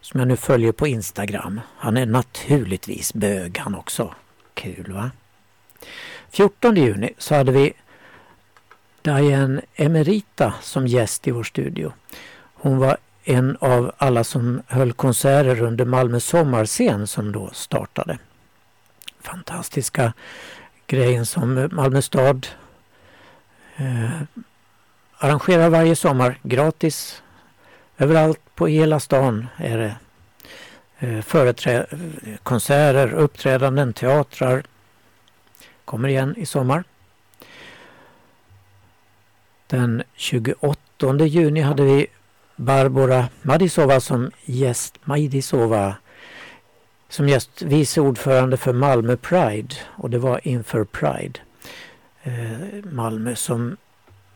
som 0.00 0.20
jag 0.20 0.28
nu 0.28 0.36
följer 0.36 0.72
på 0.72 0.86
Instagram. 0.86 1.60
Han 1.76 1.96
är 1.96 2.06
naturligtvis 2.06 3.14
bög 3.14 3.58
han 3.58 3.74
också. 3.74 4.14
Kul 4.54 4.92
va? 4.92 5.10
14 6.30 6.76
juni 6.76 7.14
så 7.18 7.34
hade 7.34 7.52
vi 7.52 7.72
Diane 9.02 9.60
Emerita 9.74 10.54
som 10.62 10.86
gäst 10.86 11.28
i 11.28 11.30
vår 11.30 11.44
studio. 11.44 11.92
Hon 12.54 12.78
var 12.78 12.96
en 13.24 13.56
av 13.60 13.92
alla 13.98 14.24
som 14.24 14.62
höll 14.66 14.92
konserter 14.92 15.62
under 15.62 15.84
Malmö 15.84 16.20
sommarscen 16.20 17.06
som 17.06 17.32
då 17.32 17.50
startade. 17.52 18.18
Fantastiska 19.20 20.12
grejen 20.86 21.26
som 21.26 21.68
Malmö 21.72 22.02
stad 22.02 22.46
eh, 23.80 24.22
arrangerar 25.18 25.68
varje 25.68 25.96
sommar 25.96 26.38
gratis 26.42 27.22
överallt 27.98 28.40
på 28.54 28.66
hela 28.66 29.00
stan 29.00 29.46
är 29.56 29.78
det 29.78 29.96
eh, 30.98 32.36
konserter, 32.42 33.12
uppträdanden, 33.12 33.92
teatrar. 33.92 34.62
Kommer 35.84 36.08
igen 36.08 36.34
i 36.36 36.46
sommar. 36.46 36.84
Den 39.66 40.02
28 40.14 41.26
juni 41.26 41.60
hade 41.60 41.82
vi 41.82 42.06
Barbara 42.56 43.28
Madisova 43.42 44.00
som 44.00 44.30
gäst. 44.44 44.98
Madisova 45.04 45.94
som 47.08 47.28
gäst 47.28 47.62
vice 47.62 48.00
ordförande 48.00 48.56
för 48.56 48.72
Malmö 48.72 49.16
Pride 49.16 49.74
och 49.86 50.10
det 50.10 50.18
var 50.18 50.40
inför 50.46 50.84
Pride 50.84 51.40
eh, 51.40 51.49
Eh, 52.22 52.84
Malmö 52.84 53.36
som 53.36 53.76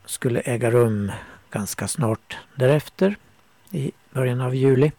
skulle 0.05 0.41
äga 0.41 0.71
rum 0.71 1.13
ganska 1.51 1.89
snart 1.89 2.39
därefter 2.55 3.17
i 3.71 3.93
början 4.11 4.41
av 4.41 4.55
juli. 4.55 4.93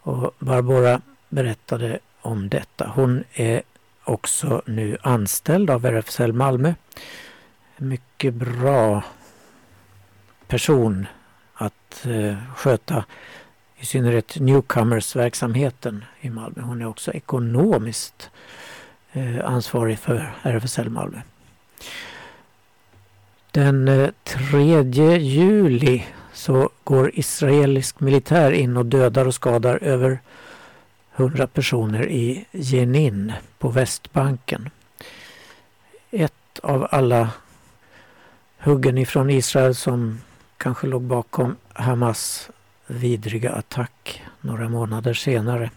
Och 0.00 0.34
Barbara 0.38 1.00
berättade 1.28 1.98
om 2.20 2.48
detta. 2.48 2.92
Hon 2.94 3.24
är 3.32 3.62
också 4.04 4.62
nu 4.66 4.96
anställd 5.02 5.70
av 5.70 5.86
RFSL 5.86 6.32
Malmö. 6.32 6.74
En 7.76 7.88
mycket 7.88 8.34
bra 8.34 9.02
person 10.46 11.06
att 11.54 12.06
eh, 12.06 12.36
sköta 12.56 13.04
i 13.76 13.86
synnerhet 13.86 14.36
newcomers-verksamheten 14.40 16.04
i 16.20 16.30
Malmö. 16.30 16.62
Hon 16.62 16.82
är 16.82 16.86
också 16.86 17.12
ekonomiskt 17.12 18.30
eh, 19.12 19.44
ansvarig 19.44 19.98
för 19.98 20.34
RFSL 20.42 20.90
Malmö. 20.90 21.20
Den 23.50 23.88
eh, 23.88 24.10
3 24.24 24.82
juli 25.18 26.04
så 26.32 26.70
går 26.84 27.10
israelisk 27.14 28.00
militär 28.00 28.52
in 28.52 28.76
och 28.76 28.86
dödar 28.86 29.26
och 29.26 29.34
skadar 29.34 29.78
över 29.82 30.18
100 31.16 31.46
personer 31.46 32.08
i 32.08 32.44
Jenin 32.52 33.32
på 33.58 33.68
Västbanken. 33.68 34.70
Ett 36.10 36.60
av 36.62 36.88
alla 36.90 37.30
huggen 38.58 38.98
ifrån 38.98 39.30
Israel 39.30 39.74
som 39.74 40.20
kanske 40.56 40.86
låg 40.86 41.02
bakom 41.02 41.56
Hamas 41.72 42.50
vidriga 42.86 43.52
attack 43.52 44.22
några 44.40 44.68
månader 44.68 45.14
senare 45.14 45.70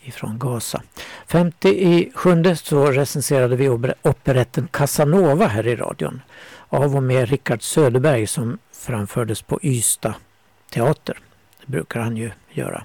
ifrån 0.00 0.38
Gaza. 0.38 0.82
57 1.30 2.54
så 2.54 2.86
recenserade 2.86 3.56
vi 3.56 3.68
operetten 4.02 4.68
Casanova 4.70 5.46
här 5.46 5.66
i 5.66 5.76
radion 5.76 6.22
av 6.68 6.96
och 6.96 7.02
med 7.02 7.28
Rickard 7.28 7.62
Söderberg 7.62 8.26
som 8.26 8.58
framfördes 8.72 9.42
på 9.42 9.58
Ystad 9.62 10.14
teater. 10.70 11.18
Det 11.60 11.66
brukar 11.66 12.00
han 12.00 12.16
ju 12.16 12.30
göra. 12.50 12.84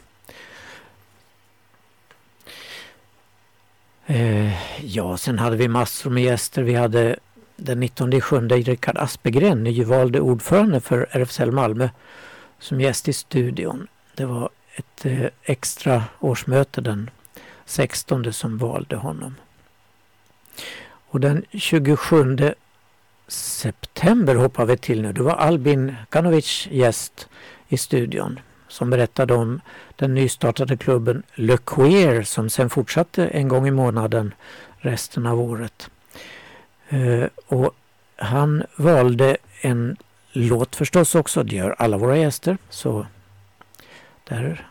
Eh, 4.05 4.85
ja, 4.85 5.17
sen 5.17 5.39
hade 5.39 5.57
vi 5.57 5.67
massor 5.67 6.09
med 6.09 6.23
gäster. 6.23 6.63
Vi 6.63 6.73
hade 6.73 7.19
den 7.55 7.79
19 7.79 8.21
sjunde 8.21 8.55
Rickard 8.55 8.97
Aspegren, 8.97 9.63
nyvalde 9.63 10.19
ordförande 10.19 10.79
för 10.79 11.07
RFSL 11.11 11.51
Malmö, 11.51 11.89
som 12.59 12.81
gäst 12.81 13.07
i 13.07 13.13
studion. 13.13 13.87
Det 14.15 14.25
var 14.25 14.49
ett 14.75 15.05
eh, 15.05 15.27
extra 15.43 16.03
årsmöte 16.19 16.81
den 16.81 17.09
16 17.65 18.33
som 18.33 18.57
valde 18.57 18.95
honom. 18.95 19.35
Och 21.07 21.19
den 21.19 21.45
27 21.53 22.37
september 23.27 24.35
hoppar 24.35 24.65
vi 24.65 24.77
till 24.77 25.01
nu. 25.01 25.13
Det 25.13 25.23
var 25.23 25.35
Albin 25.35 25.95
Kanovic 26.09 26.67
gäst 26.71 27.29
i 27.67 27.77
studion 27.77 28.39
som 28.67 28.89
berättade 28.89 29.33
om 29.33 29.61
den 29.95 30.13
nystartade 30.13 30.77
klubben 30.77 31.23
Le 31.33 31.57
Queer 31.57 32.23
som 32.23 32.49
sen 32.49 32.69
fortsatte 32.69 33.27
en 33.27 33.47
gång 33.47 33.67
i 33.67 33.71
månaden 33.71 34.33
resten 34.77 35.25
av 35.25 35.39
året. 35.39 35.89
Eh, 36.89 37.27
och 37.47 37.75
han 38.15 38.63
valde 38.75 39.37
en 39.61 39.97
låt 40.31 40.75
förstås 40.75 41.15
också, 41.15 41.43
det 41.43 41.55
gör 41.55 41.75
alla 41.77 41.97
våra 41.97 42.17
gäster. 42.17 42.57
Så 42.69 43.05
där, 44.23 44.67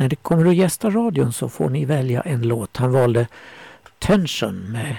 när 0.00 0.08
det 0.08 0.16
kommer 0.16 0.46
att 0.46 0.56
gästa 0.56 0.90
radion 0.90 1.32
så 1.32 1.48
får 1.48 1.70
ni 1.70 1.84
välja 1.84 2.20
en 2.20 2.42
låt. 2.42 2.76
Han 2.76 2.92
valde 2.92 3.26
Tension 3.98 4.72
med 4.72 4.96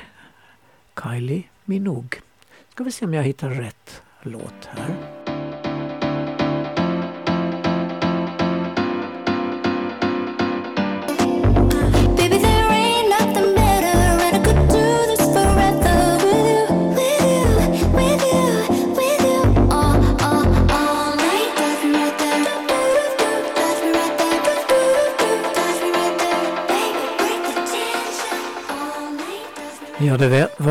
Kylie 1.03 1.43
Minogue. 1.65 2.21
Ska 2.71 2.83
vi 2.83 2.91
se 2.91 3.05
om 3.05 3.13
jag 3.13 3.23
hittar 3.23 3.49
rätt 3.49 4.01
låt 4.23 4.65
här. 4.65 5.20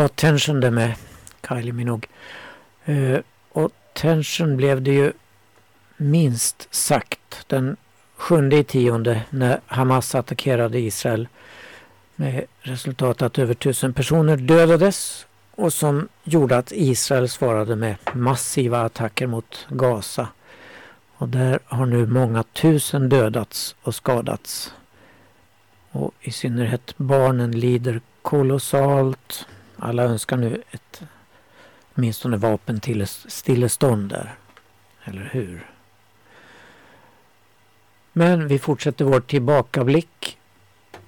Det 0.00 0.04
var 0.04 0.08
Tension 0.08 0.60
det 0.60 0.70
med 0.70 0.94
Kylie 1.48 1.72
Minogue. 1.72 2.08
Uh, 2.88 3.18
och 3.52 3.70
Tension 3.94 4.56
blev 4.56 4.82
det 4.82 4.90
ju 4.90 5.12
minst 5.96 6.68
sagt 6.74 7.44
den 7.46 7.76
sjunde 8.16 8.56
i 8.56 8.64
tionde 8.64 9.22
när 9.30 9.60
Hamas 9.66 10.14
attackerade 10.14 10.78
Israel 10.78 11.28
med 12.16 12.44
resultat 12.60 13.22
att 13.22 13.38
över 13.38 13.54
tusen 13.54 13.92
personer 13.92 14.36
dödades 14.36 15.26
och 15.50 15.72
som 15.72 16.08
gjorde 16.24 16.56
att 16.56 16.72
Israel 16.72 17.28
svarade 17.28 17.76
med 17.76 17.96
massiva 18.14 18.82
attacker 18.82 19.26
mot 19.26 19.66
Gaza. 19.68 20.28
Och 21.16 21.28
där 21.28 21.58
har 21.64 21.86
nu 21.86 22.06
många 22.06 22.42
tusen 22.42 23.08
dödats 23.08 23.76
och 23.82 23.94
skadats. 23.94 24.74
Och 25.90 26.14
i 26.20 26.30
synnerhet 26.30 26.94
barnen 26.96 27.50
lider 27.50 28.00
kolossalt. 28.22 29.46
Alla 29.82 30.02
önskar 30.02 30.36
nu 30.36 30.62
ett 30.70 31.02
åtminstone 31.94 32.36
vapen 32.36 32.80
till 32.80 33.06
stillestånd 33.06 34.08
där. 34.08 34.34
Eller 35.04 35.30
hur? 35.32 35.66
Men 38.12 38.48
vi 38.48 38.58
fortsätter 38.58 39.04
vår 39.04 39.20
tillbakablick 39.20 40.38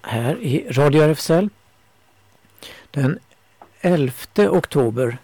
här 0.03 0.39
i 0.41 0.67
Radio 0.71 1.03
RFSL. 1.03 1.49
Den 2.91 3.19
11 3.81 4.13
oktober 4.39 5.19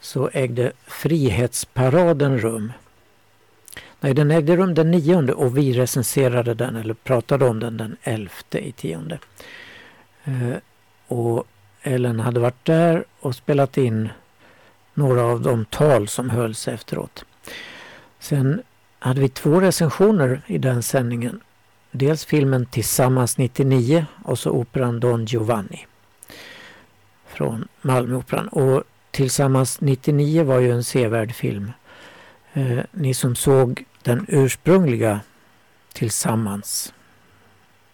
så 0.00 0.30
ägde 0.32 0.72
Frihetsparaden 0.86 2.38
rum. 2.38 2.72
Nej, 4.00 4.14
den 4.14 4.30
ägde 4.30 4.56
rum 4.56 4.74
den 4.74 4.90
9 4.90 5.32
och 5.32 5.58
vi 5.58 5.72
recenserade 5.72 6.54
den 6.54 6.76
eller 6.76 6.94
pratade 6.94 7.48
om 7.48 7.60
den 7.60 7.76
den 7.76 7.96
11 8.02 8.30
i 8.50 8.72
tionde. 8.72 9.18
Eh, 10.24 10.56
och 11.06 11.46
Ellen 11.86 12.20
hade 12.20 12.40
varit 12.40 12.64
där 12.64 13.04
och 13.20 13.34
spelat 13.34 13.76
in 13.76 14.08
några 14.94 15.22
av 15.22 15.40
de 15.40 15.64
tal 15.64 16.08
som 16.08 16.30
hölls 16.30 16.68
efteråt. 16.68 17.24
Sen 18.18 18.62
hade 18.98 19.20
vi 19.20 19.28
två 19.28 19.60
recensioner 19.60 20.42
i 20.46 20.58
den 20.58 20.82
sändningen. 20.82 21.40
Dels 21.90 22.24
filmen 22.24 22.66
Tillsammans 22.66 23.38
99 23.38 24.06
och 24.24 24.38
så 24.38 24.50
operan 24.50 25.00
Don 25.00 25.24
Giovanni 25.24 25.86
från 27.26 27.68
Malmöoperan. 27.82 28.48
Och 28.48 28.82
Tillsammans 29.10 29.80
99 29.80 30.44
var 30.44 30.58
ju 30.58 30.72
en 30.72 30.84
sevärd 30.84 31.34
film. 31.34 31.72
Eh, 32.52 32.78
ni 32.90 33.14
som 33.14 33.36
såg 33.36 33.84
den 34.02 34.24
ursprungliga 34.28 35.20
Tillsammans 35.92 36.94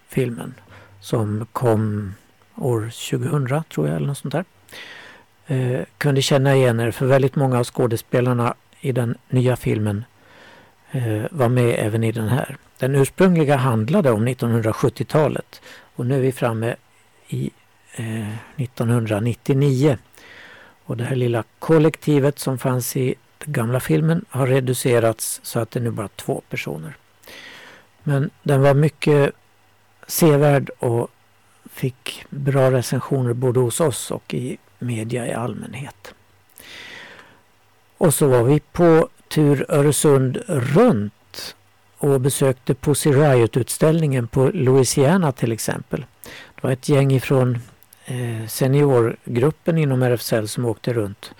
filmen 0.09 0.55
som 1.00 1.46
kom 1.52 2.14
år 2.62 2.81
2000 3.11 3.64
tror 3.64 3.88
jag 3.88 3.96
eller 3.96 4.07
något 4.07 4.18
sånt 4.18 4.33
där. 4.33 4.44
Eh, 5.46 5.81
kunde 5.98 6.22
känna 6.22 6.55
igen 6.55 6.81
er 6.81 6.90
för 6.90 7.07
väldigt 7.07 7.37
många 7.37 7.59
av 7.59 7.64
skådespelarna 7.64 8.55
i 8.81 8.92
den 8.92 9.14
nya 9.29 9.57
filmen 9.57 10.05
eh, 10.90 11.22
var 11.31 11.48
med 11.48 11.75
även 11.79 12.05
i 12.05 12.12
den 12.12 12.29
här. 12.29 12.57
Den 12.79 12.94
ursprungliga 12.94 13.57
handlade 13.57 14.11
om 14.11 14.29
1970-talet 14.29 15.61
och 15.96 16.07
nu 16.07 16.16
är 16.16 16.20
vi 16.20 16.33
framme 16.33 16.77
i 17.29 17.51
eh, 17.94 18.62
1999. 18.62 19.98
Och 20.85 20.96
det 20.96 21.05
här 21.05 21.16
lilla 21.16 21.44
kollektivet 21.59 22.38
som 22.38 22.59
fanns 22.59 22.96
i 22.96 23.14
den 23.38 23.53
gamla 23.53 23.81
filmen 23.81 24.25
har 24.29 24.46
reducerats 24.46 25.40
så 25.42 25.61
att 25.61 25.70
det 25.70 25.81
nu 25.81 25.90
bara 25.90 26.09
två 26.09 26.42
personer. 26.48 26.96
Men 28.03 28.31
den 28.42 28.62
var 28.62 28.75
mycket 28.75 29.33
sevärd 30.07 30.70
och 30.79 31.11
fick 31.70 32.25
bra 32.31 32.70
recensioner 32.70 33.33
både 33.33 33.61
hos 33.61 33.81
oss 33.81 34.11
och 34.11 34.35
i 34.35 34.57
media 34.79 35.27
i 35.27 35.33
allmänhet. 35.33 36.14
Och 37.98 38.14
så 38.14 38.27
var 38.27 38.42
vi 38.42 38.61
på 38.61 39.09
tur 39.29 39.66
Öresund 39.68 40.42
runt 40.46 41.55
och 41.98 42.20
besökte 42.20 42.75
Pussy 42.75 43.11
Riot-utställningen 43.11 44.27
på 44.27 44.51
Louisiana 44.55 45.33
till 45.33 45.53
exempel. 45.53 46.05
Det 46.55 46.62
var 46.62 46.70
ett 46.70 46.88
gäng 46.88 47.12
ifrån 47.12 47.59
eh, 48.05 48.46
seniorgruppen 48.48 49.79
inom 49.79 50.03
RFSL 50.03 50.48
som 50.48 50.64
åkte 50.64 50.92
runt 50.92 51.35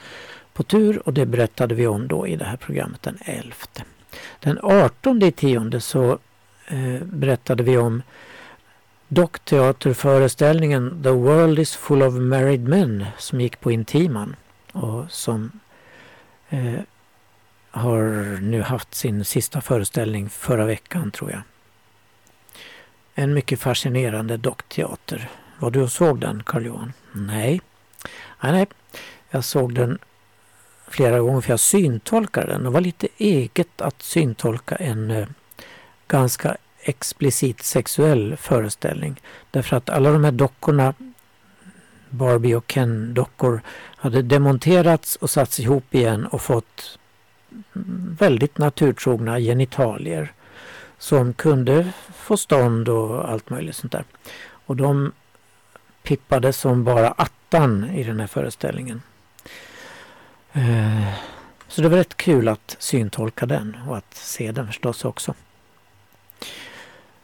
på 0.53 0.63
tur 0.63 1.09
och 1.09 1.13
det 1.13 1.27
berättade 1.27 1.75
vi 1.75 1.87
om 1.87 2.09
då 2.09 2.27
i 2.27 2.37
det 2.37 2.45
här 2.45 2.57
programmet 2.57 3.03
den 3.03 3.19
11. 3.25 3.55
Den 4.41 4.59
18 4.63 5.33
tionde 5.33 5.81
så 5.81 6.19
eh, 6.67 7.03
berättade 7.03 7.63
vi 7.63 7.79
om 7.79 8.03
dockteaterföreställningen 9.15 11.03
The 11.03 11.11
World 11.11 11.59
is 11.59 11.77
full 11.77 12.03
of 12.03 12.15
married 12.15 12.69
men 12.69 13.07
som 13.19 13.41
gick 13.41 13.61
på 13.61 13.73
Intiman 13.73 14.37
och 14.73 15.11
som 15.11 15.51
eh, 16.49 16.81
har 17.71 18.01
nu 18.41 18.63
haft 18.63 18.95
sin 18.95 19.25
sista 19.25 19.61
föreställning 19.61 20.31
förra 20.31 20.65
veckan 20.65 21.11
tror 21.11 21.31
jag. 21.31 21.43
En 23.15 23.35
mycket 23.35 23.61
fascinerande 23.61 24.37
dockteater. 24.37 25.31
Var 25.59 25.71
du 25.71 25.83
och 25.83 25.93
såg 25.93 26.21
den 26.21 26.43
Carl 26.43 26.67
Johan? 26.67 26.93
Nej. 27.13 27.61
nej. 28.41 28.53
Nej, 28.53 28.67
jag 29.31 29.45
såg 29.45 29.75
den 29.75 29.99
flera 30.89 31.21
gånger 31.21 31.41
för 31.41 31.51
jag 31.51 31.61
syntolkade 31.61 32.47
den. 32.47 32.65
Det 32.65 32.71
var 32.71 32.81
lite 32.81 33.09
eget 33.17 33.81
att 33.81 34.03
syntolka 34.03 34.77
en 34.77 35.11
eh, 35.11 35.29
ganska 36.09 36.57
explicit 36.83 37.63
sexuell 37.63 38.37
föreställning. 38.37 39.21
Därför 39.51 39.77
att 39.77 39.91
alla 39.91 40.13
de 40.13 40.25
här 40.25 40.33
dockorna, 40.33 40.95
Barbie 42.11 42.55
och 42.55 42.67
Ken-dockor, 42.67 43.61
hade 43.97 44.23
demonterats 44.23 45.17
och 45.17 45.31
satts 45.31 45.61
ihop 45.61 45.95
igen 45.95 46.27
och 46.27 46.43
fått 46.43 46.99
väldigt 48.19 48.59
naturtrogna 48.59 49.39
genitalier 49.39 50.33
som 50.99 51.33
kunde 51.33 51.93
få 52.15 52.37
stånd 52.37 52.89
och 52.89 53.31
allt 53.31 53.51
möjligt 53.51 53.77
sånt 53.77 53.93
där. 53.93 54.05
Och 54.67 54.77
de 54.77 55.13
pippade 56.03 56.53
som 56.53 56.85
bara 56.85 57.11
attan 57.11 57.91
i 57.91 58.05
den 58.05 58.21
här 58.21 58.27
föreställningen. 58.27 59.03
Eh, 60.53 61.15
så 61.69 61.83
det 61.83 61.89
var 61.89 61.97
rätt 61.97 62.17
kul 62.17 62.49
att 62.49 62.77
syntolka 62.79 63.47
den 63.47 63.77
och 63.89 63.97
att 63.97 64.15
se 64.15 64.53
den 64.53 64.67
förstås 64.67 65.05
också. 65.05 65.35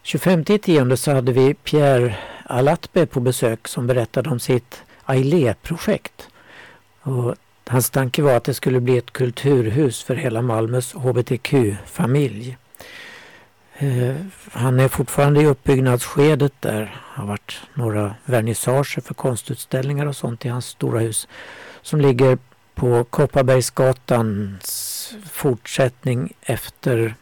25 0.09 0.59
tionde 0.59 0.97
så 0.97 1.13
hade 1.13 1.33
vi 1.33 1.55
Pierre 1.55 2.17
Alatbe 2.45 3.07
på 3.07 3.21
besök 3.21 3.69
som 3.69 3.87
berättade 3.87 4.31
om 4.31 4.41
sitt 4.41 4.83
Ailé-projekt. 5.05 6.29
hans 7.67 7.91
tanke 7.91 8.23
var 8.23 8.37
att 8.37 8.45
det 8.45 8.55
skulle 8.55 8.81
bli 8.81 8.99
ett 8.99 9.11
kulturhus 9.11 10.03
för 10.03 10.15
hela 10.15 10.43
Malmös 10.43 10.95
hbtq-familj. 10.95 12.57
Eh, 13.79 14.17
han 14.53 14.81
är 14.81 14.89
fortfarande 14.89 15.41
i 15.41 15.47
uppbyggnadsskedet 15.47 16.53
där. 16.61 16.81
Det 16.81 16.91
har 16.95 17.27
varit 17.27 17.61
några 17.75 18.15
vernissager 18.25 19.03
för 19.03 19.15
konstutställningar 19.15 20.07
och 20.07 20.17
sånt 20.17 20.45
i 20.45 20.49
hans 20.49 20.67
stora 20.67 21.01
hus 21.01 21.29
som 21.83 22.01
ligger 22.01 22.39
på 22.75 23.05
Kopparbergsgatans 23.05 25.15
fortsättning 25.33 26.33
efter 26.43 27.15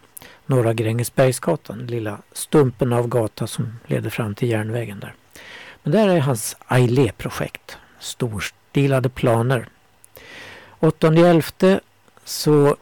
Norra 0.46 0.74
Grängesbergsgatan, 0.74 1.86
lilla 1.86 2.18
stumpen 2.32 2.92
av 2.92 3.08
gata 3.08 3.46
som 3.46 3.78
leder 3.86 4.10
fram 4.10 4.34
till 4.34 4.50
järnvägen 4.50 5.00
där. 5.00 5.14
Men 5.82 5.92
där 5.92 6.08
är 6.08 6.20
hans 6.20 6.56
Ailé-projekt, 6.66 7.78
storstilade 7.98 9.08
planer. 9.08 9.68
8.11 10.80 11.80
så 12.24 12.76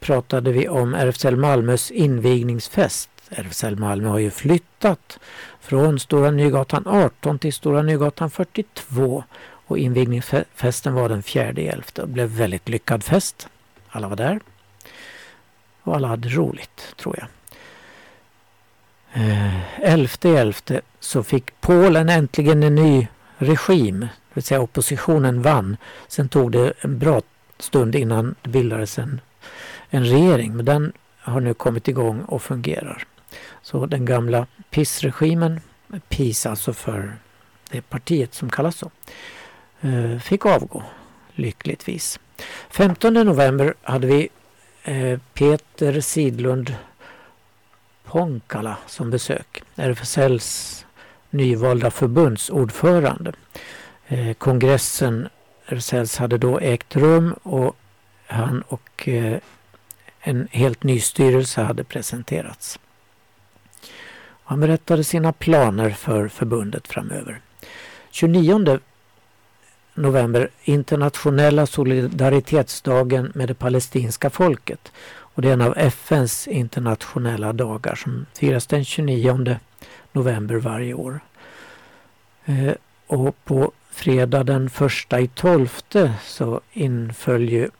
pratade 0.00 0.52
vi 0.52 0.68
om 0.68 0.94
RFSL 0.94 1.36
Malmös 1.36 1.90
invigningsfest. 1.90 3.10
RFSL 3.30 3.76
Malmö 3.76 4.08
har 4.08 4.18
ju 4.18 4.30
flyttat 4.30 5.18
från 5.60 5.98
Stora 5.98 6.30
Nygatan 6.30 6.86
18 6.86 7.38
till 7.38 7.52
Stora 7.52 7.82
Nygatan 7.82 8.30
42 8.30 9.24
och 9.66 9.78
invigningsfesten 9.78 10.94
var 10.94 11.08
den 11.08 11.22
4.11. 11.22 12.00
och 12.00 12.08
blev 12.08 12.28
väldigt 12.28 12.68
lyckad 12.68 13.04
fest. 13.04 13.48
Alla 13.88 14.08
var 14.08 14.16
där. 14.16 14.40
Och 15.86 15.96
alla 15.96 16.08
hade 16.08 16.28
roligt, 16.28 16.94
tror 16.96 17.18
jag. 17.18 17.28
Eh, 19.12 19.80
elfte 19.80 20.30
elfte 20.30 20.80
så 21.00 21.22
fick 21.22 21.60
Polen 21.60 22.08
äntligen 22.08 22.62
en 22.62 22.74
ny 22.74 23.08
regim, 23.38 24.00
det 24.00 24.08
vill 24.34 24.44
säga 24.44 24.60
oppositionen 24.60 25.42
vann. 25.42 25.76
Sen 26.08 26.28
tog 26.28 26.52
det 26.52 26.72
en 26.80 26.98
bra 26.98 27.22
stund 27.58 27.94
innan 27.94 28.34
det 28.42 28.50
bildades 28.50 28.98
en, 28.98 29.20
en 29.90 30.04
regering, 30.04 30.56
men 30.56 30.64
den 30.64 30.92
har 31.18 31.40
nu 31.40 31.54
kommit 31.54 31.88
igång 31.88 32.20
och 32.20 32.42
fungerar. 32.42 33.04
Så 33.62 33.86
den 33.86 34.04
gamla 34.04 34.46
PIS-regimen, 34.70 35.60
PIS 36.08 36.46
alltså 36.46 36.72
för 36.72 37.18
det 37.70 37.80
partiet 37.80 38.34
som 38.34 38.50
kallas 38.50 38.76
så, 38.76 38.90
eh, 39.80 40.18
fick 40.18 40.46
avgå 40.46 40.82
lyckligtvis. 41.34 42.20
15 42.70 43.14
november 43.14 43.74
hade 43.82 44.06
vi 44.06 44.28
Eh, 44.88 45.18
Peter 45.34 46.00
Sidlund 46.00 46.74
Ponkala 48.04 48.76
som 48.86 49.10
besök. 49.10 49.62
RFSLs 49.76 50.86
nyvalda 51.30 51.90
förbundsordförande. 51.90 53.32
Eh, 54.08 54.34
kongressen 54.34 55.28
RFSLs 55.66 56.16
hade 56.16 56.38
då 56.38 56.58
ägt 56.58 56.96
rum 56.96 57.34
och 57.42 57.76
han 58.26 58.62
och 58.62 59.08
eh, 59.08 59.38
en 60.20 60.48
helt 60.50 60.82
ny 60.82 61.00
styrelse 61.00 61.62
hade 61.62 61.84
presenterats. 61.84 62.78
Han 64.44 64.60
berättade 64.60 65.04
sina 65.04 65.32
planer 65.32 65.90
för 65.90 66.28
förbundet 66.28 66.88
framöver. 66.88 67.40
29 68.10 68.78
november 69.96 70.50
internationella 70.64 71.66
solidaritetsdagen 71.66 73.32
med 73.34 73.48
det 73.48 73.54
palestinska 73.54 74.30
folket. 74.30 74.92
Och 75.36 75.42
det 75.42 75.48
är 75.48 75.52
en 75.52 75.60
av 75.60 75.74
FNs 75.76 76.48
internationella 76.48 77.52
dagar 77.52 77.94
som 77.94 78.26
firas 78.34 78.66
den 78.66 78.84
29 78.84 79.56
november 80.12 80.54
varje 80.56 80.94
år. 80.94 81.20
Eh, 82.44 82.72
och 83.06 83.44
på 83.44 83.72
fredag 83.90 84.44
den 84.44 84.70
första 84.70 85.20
i 85.20 85.28
tolfte 85.28 86.12
så 86.24 86.60
inföll 86.72 87.48
ju 87.48 87.70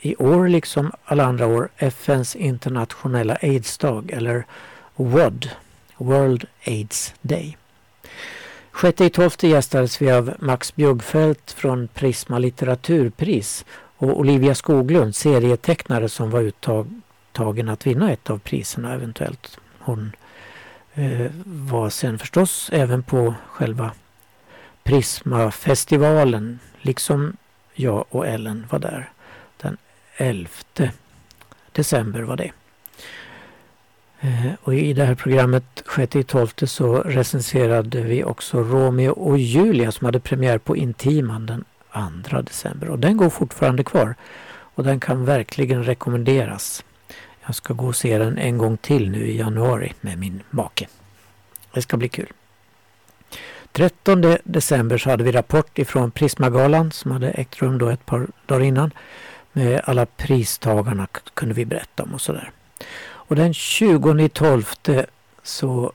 i 0.00 0.16
år 0.16 0.48
liksom 0.48 0.92
alla 1.04 1.24
andra 1.24 1.46
år 1.46 1.68
FNs 1.76 2.36
internationella 2.36 3.38
aidsdag 3.42 4.10
eller 4.12 4.46
WOD, 4.96 5.50
World 5.96 6.44
AIDS 6.64 7.14
Day. 7.22 7.56
6 8.80 9.00
i 9.00 9.10
12 9.10 9.30
gästades 9.40 10.02
vi 10.02 10.10
av 10.10 10.34
Max 10.38 10.76
Bjuggfeldt 10.76 11.52
från 11.52 11.88
Prisma 11.88 12.38
litteraturpris 12.38 13.64
och 13.96 14.18
Olivia 14.18 14.54
Skoglund, 14.54 15.16
serietecknare 15.16 16.08
som 16.08 16.30
var 16.30 16.40
uttagen 16.40 17.68
att 17.68 17.86
vinna 17.86 18.12
ett 18.12 18.30
av 18.30 18.38
priserna 18.38 18.94
eventuellt. 18.94 19.58
Hon 19.78 20.12
eh, 20.94 21.30
var 21.44 21.90
sen 21.90 22.18
förstås 22.18 22.70
även 22.72 23.02
på 23.02 23.34
själva 23.48 23.92
Prisma-festivalen, 24.82 26.58
liksom 26.80 27.36
jag 27.74 28.04
och 28.08 28.26
Ellen 28.26 28.66
var 28.70 28.78
där. 28.78 29.10
Den 29.56 29.76
11 30.16 30.48
december 31.72 32.22
var 32.22 32.36
det. 32.36 32.50
Eh, 34.20 34.52
och 34.62 34.74
i 34.74 34.92
det 34.92 35.04
här 35.04 35.14
programmet 35.14 35.64
6-12 35.86 36.66
så 36.66 37.02
recenserade 37.02 38.00
vi 38.00 38.24
också 38.24 38.62
Romeo 38.62 39.12
och 39.12 39.38
Julia 39.38 39.92
som 39.92 40.04
hade 40.04 40.20
premiär 40.20 40.58
på 40.58 40.76
Intiman 40.76 41.46
den 41.46 41.64
2 42.24 42.42
december. 42.42 42.88
Och 42.88 42.98
den 42.98 43.16
går 43.16 43.30
fortfarande 43.30 43.84
kvar. 43.84 44.14
Och 44.50 44.84
den 44.84 45.00
kan 45.00 45.24
verkligen 45.24 45.84
rekommenderas. 45.84 46.84
Jag 47.46 47.54
ska 47.54 47.74
gå 47.74 47.86
och 47.86 47.96
se 47.96 48.18
den 48.18 48.38
en 48.38 48.58
gång 48.58 48.76
till 48.76 49.10
nu 49.10 49.26
i 49.26 49.38
januari 49.38 49.92
med 50.00 50.18
min 50.18 50.42
make. 50.50 50.86
Det 51.72 51.82
ska 51.82 51.96
bli 51.96 52.08
kul. 52.08 52.32
13 53.72 54.36
december 54.44 54.98
så 54.98 55.10
hade 55.10 55.24
vi 55.24 55.32
rapport 55.32 55.78
ifrån 55.78 56.10
Prismagalan 56.10 56.92
som 56.92 57.10
hade 57.10 57.30
ägt 57.30 57.62
rum 57.62 57.78
då 57.78 57.88
ett 57.88 58.06
par 58.06 58.26
dagar 58.46 58.64
innan. 58.64 58.90
Med 59.52 59.80
alla 59.84 60.06
pristagarna 60.06 61.06
kunde 61.34 61.54
vi 61.54 61.64
berätta 61.64 62.02
om 62.02 62.14
och 62.14 62.20
sådär. 62.20 62.50
Och 63.28 63.36
den 63.36 63.54
20 63.54 64.28
12 64.28 64.64
så 65.42 65.92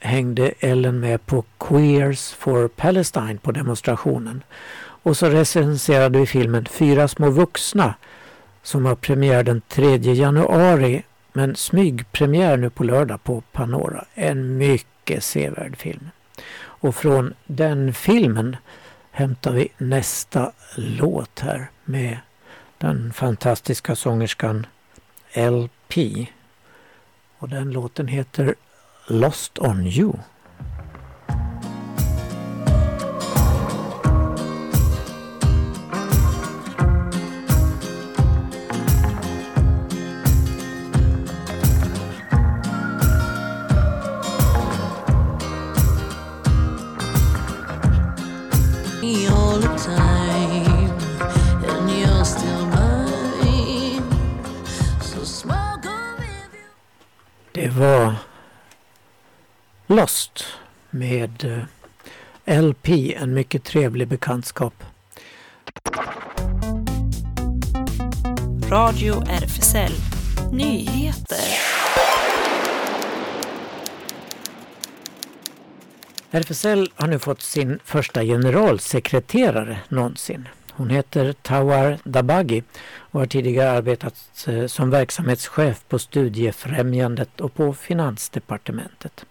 hängde 0.00 0.52
Ellen 0.60 1.00
med 1.00 1.26
på 1.26 1.44
Queers 1.58 2.32
for 2.32 2.68
Palestine 2.68 3.38
på 3.42 3.52
demonstrationen. 3.52 4.42
Och 4.78 5.16
så 5.16 5.26
recenserade 5.26 6.18
vi 6.18 6.26
filmen 6.26 6.66
Fyra 6.66 7.08
små 7.08 7.30
vuxna 7.30 7.94
som 8.62 8.86
har 8.86 8.94
premiär 8.94 9.42
den 9.42 9.60
3 9.68 9.96
januari 9.96 11.02
men 11.32 11.56
smygpremiär 11.56 12.56
nu 12.56 12.70
på 12.70 12.84
lördag 12.84 13.24
på 13.24 13.40
Panora. 13.52 14.04
En 14.14 14.58
mycket 14.58 15.24
sevärd 15.24 15.76
film. 15.76 16.10
Och 16.58 16.94
från 16.94 17.34
den 17.46 17.94
filmen 17.94 18.56
hämtar 19.10 19.52
vi 19.52 19.68
nästa 19.78 20.52
låt 20.76 21.40
här 21.40 21.70
med 21.84 22.18
den 22.78 23.12
fantastiska 23.12 23.96
sångerskan 23.96 24.66
LP. 25.36 26.26
Och 27.38 27.48
den 27.48 27.70
låten 27.70 28.08
heter 28.08 28.54
Lost 29.06 29.58
on 29.58 29.86
you. 29.86 30.12
Det 57.66 57.72
var 57.72 58.14
Lost 59.86 60.44
med 60.90 61.44
eh, 62.44 62.62
LP, 62.62 62.88
en 63.16 63.34
mycket 63.34 63.64
trevlig 63.64 64.08
bekantskap. 64.08 64.74
Radio 68.68 69.22
RFSL 69.22 69.92
Nyheter. 70.52 71.38
RFSL 76.30 76.92
har 76.94 77.08
nu 77.08 77.18
fått 77.18 77.42
sin 77.42 77.78
första 77.84 78.22
generalsekreterare 78.22 79.78
någonsin. 79.88 80.48
Hon 80.76 80.90
heter 80.90 81.32
Tawar 81.32 81.98
Dabagi 82.04 82.62
och 82.98 83.20
har 83.20 83.26
tidigare 83.26 83.70
arbetat 83.70 84.46
eh, 84.48 84.66
som 84.66 84.90
verksamhetschef 84.90 85.84
på 85.88 85.98
Studiefrämjandet 85.98 87.40
och 87.40 87.54
på 87.54 87.74
Finansdepartementet. 87.74 89.24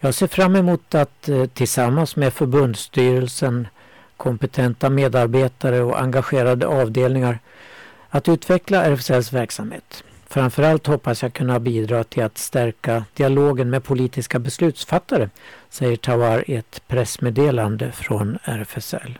Jag 0.00 0.14
ser 0.14 0.26
fram 0.26 0.56
emot 0.56 0.94
att 0.94 1.28
eh, 1.28 1.46
tillsammans 1.46 2.16
med 2.16 2.32
förbundsstyrelsen, 2.32 3.68
kompetenta 4.16 4.90
medarbetare 4.90 5.80
och 5.80 6.00
engagerade 6.00 6.66
avdelningar 6.66 7.38
att 8.08 8.28
utveckla 8.28 8.84
RFSLs 8.84 9.32
verksamhet. 9.32 10.04
Framförallt 10.28 10.86
hoppas 10.86 11.22
jag 11.22 11.32
kunna 11.32 11.60
bidra 11.60 12.04
till 12.04 12.22
att 12.22 12.38
stärka 12.38 13.04
dialogen 13.14 13.70
med 13.70 13.84
politiska 13.84 14.38
beslutsfattare, 14.38 15.30
säger 15.70 15.96
Tawar 15.96 16.50
i 16.50 16.54
ett 16.54 16.82
pressmeddelande 16.88 17.92
från 17.92 18.38
RFSL. 18.44 19.18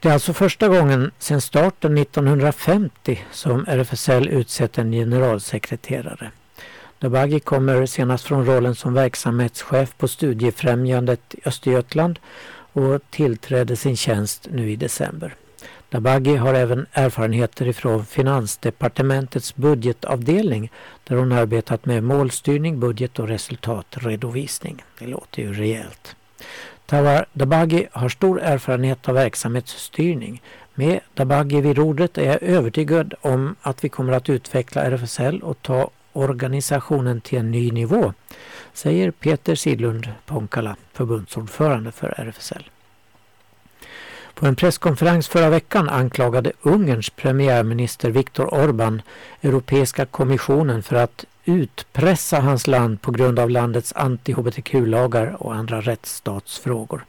Det 0.00 0.08
är 0.08 0.12
alltså 0.12 0.32
första 0.32 0.68
gången 0.68 1.10
sedan 1.18 1.40
starten 1.40 1.98
1950 1.98 3.24
som 3.30 3.64
RFSL 3.68 4.28
utsett 4.28 4.78
en 4.78 4.92
generalsekreterare. 4.92 6.30
Dabagi 6.98 7.40
kommer 7.40 7.86
senast 7.86 8.24
från 8.24 8.46
rollen 8.46 8.74
som 8.74 8.94
verksamhetschef 8.94 9.94
på 9.98 10.08
Studiefrämjandet 10.08 11.34
i 11.34 11.40
Östergötland 11.44 12.18
och 12.72 13.02
tillträdde 13.10 13.76
sin 13.76 13.96
tjänst 13.96 14.48
nu 14.50 14.70
i 14.70 14.76
december. 14.76 15.34
Dabagi 15.90 16.36
har 16.36 16.54
även 16.54 16.86
erfarenheter 16.92 17.68
ifrån 17.68 18.06
Finansdepartementets 18.06 19.56
budgetavdelning 19.56 20.72
där 21.04 21.16
hon 21.16 21.32
arbetat 21.32 21.86
med 21.86 22.02
målstyrning, 22.02 22.80
budget 22.80 23.18
och 23.18 23.28
resultatredovisning. 23.28 24.84
Det 24.98 25.06
låter 25.06 25.42
ju 25.42 25.52
rejält. 25.52 26.16
Tawar 26.88 27.26
Dabagi 27.32 27.86
har 27.92 28.08
stor 28.08 28.40
erfarenhet 28.40 29.08
av 29.08 29.14
verksamhetsstyrning. 29.14 30.42
Med 30.74 31.00
Dabagi 31.14 31.60
vid 31.60 31.76
rodret 31.76 32.18
är 32.18 32.24
jag 32.24 32.42
övertygad 32.42 33.14
om 33.20 33.56
att 33.62 33.84
vi 33.84 33.88
kommer 33.88 34.12
att 34.12 34.28
utveckla 34.28 34.82
RFSL 34.82 35.42
och 35.42 35.62
ta 35.62 35.90
organisationen 36.12 37.20
till 37.20 37.38
en 37.38 37.50
ny 37.50 37.70
nivå, 37.70 38.12
säger 38.72 39.10
Peter 39.10 39.54
Sidlund 39.54 40.08
Ponkala, 40.26 40.76
förbundsordförande 40.92 41.92
för 41.92 42.14
RFSL. 42.16 42.70
På 44.34 44.46
en 44.46 44.56
presskonferens 44.56 45.28
förra 45.28 45.50
veckan 45.50 45.88
anklagade 45.88 46.52
Ungerns 46.62 47.10
premiärminister 47.10 48.10
Viktor 48.10 48.46
Orbán 48.46 49.02
Europeiska 49.42 50.06
kommissionen 50.06 50.82
för 50.82 50.96
att 50.96 51.24
utpressa 51.48 52.40
hans 52.40 52.66
land 52.66 53.02
på 53.02 53.10
grund 53.10 53.38
av 53.38 53.50
landets 53.50 53.92
anti-hbtq-lagar 53.92 55.42
och 55.42 55.54
andra 55.54 55.80
rättsstatsfrågor. 55.80 57.04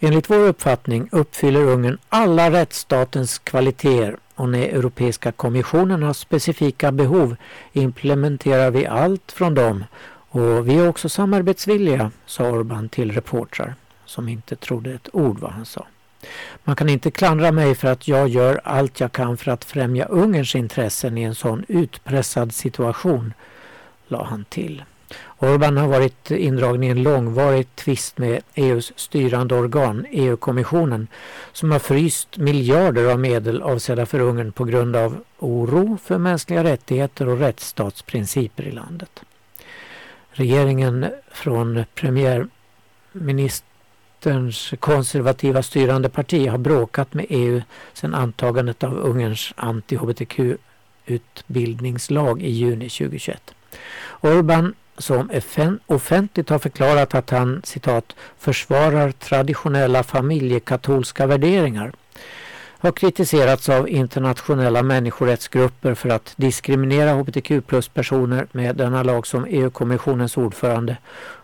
Enligt 0.00 0.30
vår 0.30 0.38
uppfattning 0.38 1.08
uppfyller 1.12 1.60
Ungern 1.60 1.98
alla 2.08 2.50
rättsstatens 2.50 3.38
kvaliteter 3.38 4.16
och 4.34 4.48
när 4.48 4.62
Europeiska 4.62 5.32
kommissionen 5.32 6.02
har 6.02 6.12
specifika 6.12 6.92
behov 6.92 7.36
implementerar 7.72 8.70
vi 8.70 8.86
allt 8.86 9.32
från 9.32 9.54
dem 9.54 9.84
och 10.32 10.68
vi 10.68 10.78
är 10.78 10.88
också 10.88 11.08
samarbetsvilliga, 11.08 12.10
sa 12.26 12.50
Orban 12.50 12.88
till 12.88 13.12
reportrar 13.12 13.74
som 14.04 14.28
inte 14.28 14.56
trodde 14.56 14.92
ett 14.92 15.08
ord 15.12 15.38
vad 15.40 15.52
han 15.52 15.66
sa. 15.66 15.86
Man 16.64 16.76
kan 16.76 16.88
inte 16.88 17.10
klandra 17.10 17.52
mig 17.52 17.74
för 17.74 17.88
att 17.88 18.08
jag 18.08 18.28
gör 18.28 18.60
allt 18.64 19.00
jag 19.00 19.12
kan 19.12 19.36
för 19.36 19.50
att 19.50 19.64
främja 19.64 20.04
Ungerns 20.04 20.54
intressen 20.54 21.18
i 21.18 21.22
en 21.22 21.34
sån 21.34 21.64
utpressad 21.68 22.54
situation, 22.54 23.34
la 24.08 24.24
han 24.24 24.44
till. 24.44 24.84
Orban 25.38 25.76
har 25.76 25.88
varit 25.88 26.30
indragen 26.30 26.82
i 26.82 26.88
en 26.88 27.02
långvarig 27.02 27.76
tvist 27.76 28.18
med 28.18 28.42
EUs 28.54 28.92
styrande 28.96 29.54
organ, 29.54 30.06
EU-kommissionen, 30.10 31.08
som 31.52 31.70
har 31.70 31.78
fryst 31.78 32.36
miljarder 32.36 33.04
av 33.12 33.20
medel 33.20 33.62
avsedda 33.62 34.06
för 34.06 34.20
Ungern 34.20 34.52
på 34.52 34.64
grund 34.64 34.96
av 34.96 35.24
oro 35.38 35.98
för 36.04 36.18
mänskliga 36.18 36.64
rättigheter 36.64 37.28
och 37.28 37.38
rättsstatsprinciper 37.38 38.62
i 38.62 38.72
landet. 38.72 39.22
Regeringen 40.30 41.06
från 41.32 41.84
premiärminister 41.94 43.69
Vänsterns 44.22 44.74
konservativa 44.80 45.62
styrande 45.62 46.08
parti 46.08 46.48
har 46.48 46.58
bråkat 46.58 47.14
med 47.14 47.26
EU 47.28 47.60
sedan 47.92 48.14
antagandet 48.14 48.84
av 48.84 48.98
Ungerns 48.98 49.54
anti-hbtq-utbildningslag 49.56 52.42
i 52.42 52.50
juni 52.50 52.88
2021. 52.88 53.54
Orban 54.20 54.74
som 54.98 55.30
offentligt 55.86 56.48
har 56.48 56.58
förklarat 56.58 57.14
att 57.14 57.30
han 57.30 57.60
citat 57.64 58.16
försvarar 58.38 59.12
traditionella 59.12 60.02
familjekatolska 60.02 61.26
värderingar 61.26 61.92
har 62.78 62.92
kritiserats 62.92 63.68
av 63.68 63.88
internationella 63.88 64.82
människorättsgrupper 64.82 65.94
för 65.94 66.08
att 66.08 66.32
diskriminera 66.36 67.12
hbtq 67.12 67.66
plus-personer 67.66 68.46
med 68.52 68.76
denna 68.76 69.02
lag 69.02 69.26
som 69.26 69.46
EU-kommissionens 69.48 70.36
ordförande 70.36 70.96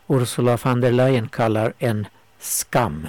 Ursula 0.09 0.59
von 0.65 0.81
der 0.81 0.93
Leyen 0.93 1.29
kallar 1.29 1.73
en 1.79 2.07
skam. 2.39 3.09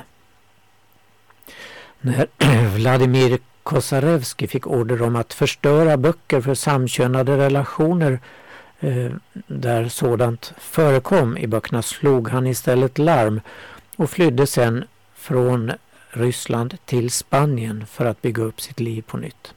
När 2.01 2.27
Vladimir 2.75 3.39
Kosarevski 3.63 4.47
fick 4.47 4.67
order 4.67 5.01
om 5.01 5.15
att 5.15 5.33
förstöra 5.33 5.97
böcker 5.97 6.41
för 6.41 6.53
samkönade 6.53 7.37
relationer 7.37 8.19
eh, 8.79 9.11
där 9.47 9.87
sådant 9.87 10.53
förekom 10.57 11.37
i 11.37 11.47
böckerna 11.47 11.81
slog 11.81 12.29
han 12.29 12.47
istället 12.47 12.97
larm 12.97 13.41
och 13.95 14.09
flydde 14.09 14.47
sedan 14.47 14.83
från 15.15 15.71
Ryssland 16.09 16.77
till 16.85 17.11
Spanien 17.11 17.85
för 17.85 18.05
att 18.05 18.21
bygga 18.21 18.43
upp 18.43 18.61
sitt 18.61 18.79
liv 18.79 19.01
på 19.01 19.17
nytt. 19.17 19.53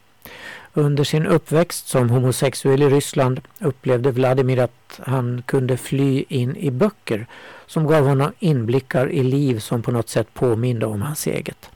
Under 0.74 1.04
sin 1.04 1.26
uppväxt 1.26 1.88
som 1.88 2.10
homosexuell 2.10 2.82
i 2.82 2.88
Ryssland 2.88 3.40
upplevde 3.58 4.10
Vladimir 4.10 4.58
att 4.58 5.00
han 5.06 5.42
kunde 5.46 5.76
fly 5.76 6.24
in 6.28 6.56
i 6.56 6.70
böcker 6.70 7.26
som 7.70 7.86
gav 7.86 8.06
honom 8.06 8.32
inblickar 8.38 9.10
i 9.10 9.22
liv 9.22 9.58
som 9.58 9.82
på 9.82 9.90
något 9.90 10.08
sätt 10.08 10.34
påminde 10.34 10.86
om 10.86 11.02
hans 11.02 11.26
eget. 11.26 11.70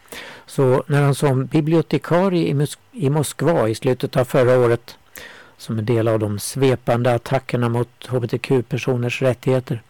Så 0.47 0.85
när 0.87 1.03
han 1.03 1.15
som 1.15 1.47
bibliotekarie 1.47 2.49
i, 2.49 2.55
Mos 2.55 2.79
i 2.93 3.11
Moskva 3.11 3.69
i 3.69 3.75
slutet 3.75 4.17
av 4.17 4.25
förra 4.25 4.59
året 4.59 4.99
som 5.57 5.79
en 5.79 5.85
del 5.85 6.09
av 6.09 6.19
de 6.19 6.39
svepande 6.39 7.15
attackerna 7.15 7.69
mot 7.69 8.07
hbtq-personers 8.07 9.23
rättigheter 9.23 9.83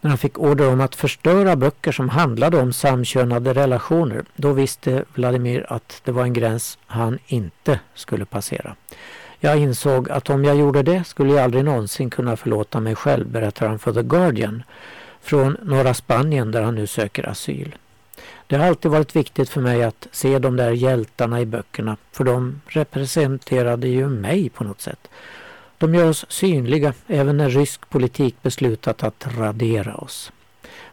när 0.00 0.08
han 0.08 0.18
fick 0.18 0.38
order 0.38 0.72
om 0.72 0.80
att 0.80 0.94
förstöra 0.94 1.56
böcker 1.56 1.92
som 1.92 2.08
handlade 2.08 2.58
om 2.58 2.72
samkönade 2.72 3.54
relationer. 3.54 4.24
Då 4.36 4.52
visste 4.52 5.04
Vladimir 5.14 5.66
att 5.68 6.00
det 6.04 6.12
var 6.12 6.22
en 6.22 6.32
gräns 6.32 6.78
han 6.86 7.18
inte 7.26 7.80
skulle 7.94 8.24
passera. 8.24 8.76
Jag 9.38 9.58
insåg 9.58 10.10
att 10.10 10.30
om 10.30 10.44
jag 10.44 10.56
gjorde 10.56 10.82
det 10.82 11.04
skulle 11.04 11.32
jag 11.32 11.44
aldrig 11.44 11.64
någonsin 11.64 12.10
kunna 12.10 12.36
förlåta 12.36 12.80
mig 12.80 12.94
själv, 12.94 13.28
berättar 13.28 13.68
han 13.68 13.78
för 13.78 13.92
The 13.92 14.02
Guardian 14.02 14.62
från 15.20 15.56
norra 15.62 15.94
Spanien 15.94 16.50
där 16.50 16.62
han 16.62 16.74
nu 16.74 16.86
söker 16.86 17.28
asyl. 17.28 17.74
Det 18.46 18.56
har 18.56 18.66
alltid 18.66 18.90
varit 18.90 19.16
viktigt 19.16 19.48
för 19.48 19.60
mig 19.60 19.82
att 19.82 20.06
se 20.12 20.38
de 20.38 20.56
där 20.56 20.70
hjältarna 20.70 21.40
i 21.40 21.46
böckerna 21.46 21.96
för 22.12 22.24
de 22.24 22.60
representerade 22.66 23.88
ju 23.88 24.08
mig 24.08 24.48
på 24.48 24.64
något 24.64 24.80
sätt. 24.80 25.08
De 25.78 25.94
gör 25.94 26.08
oss 26.08 26.26
synliga 26.28 26.92
även 27.06 27.36
när 27.36 27.50
rysk 27.50 27.90
politik 27.90 28.36
beslutat 28.42 29.02
att 29.02 29.26
radera 29.38 29.94
oss. 29.94 30.32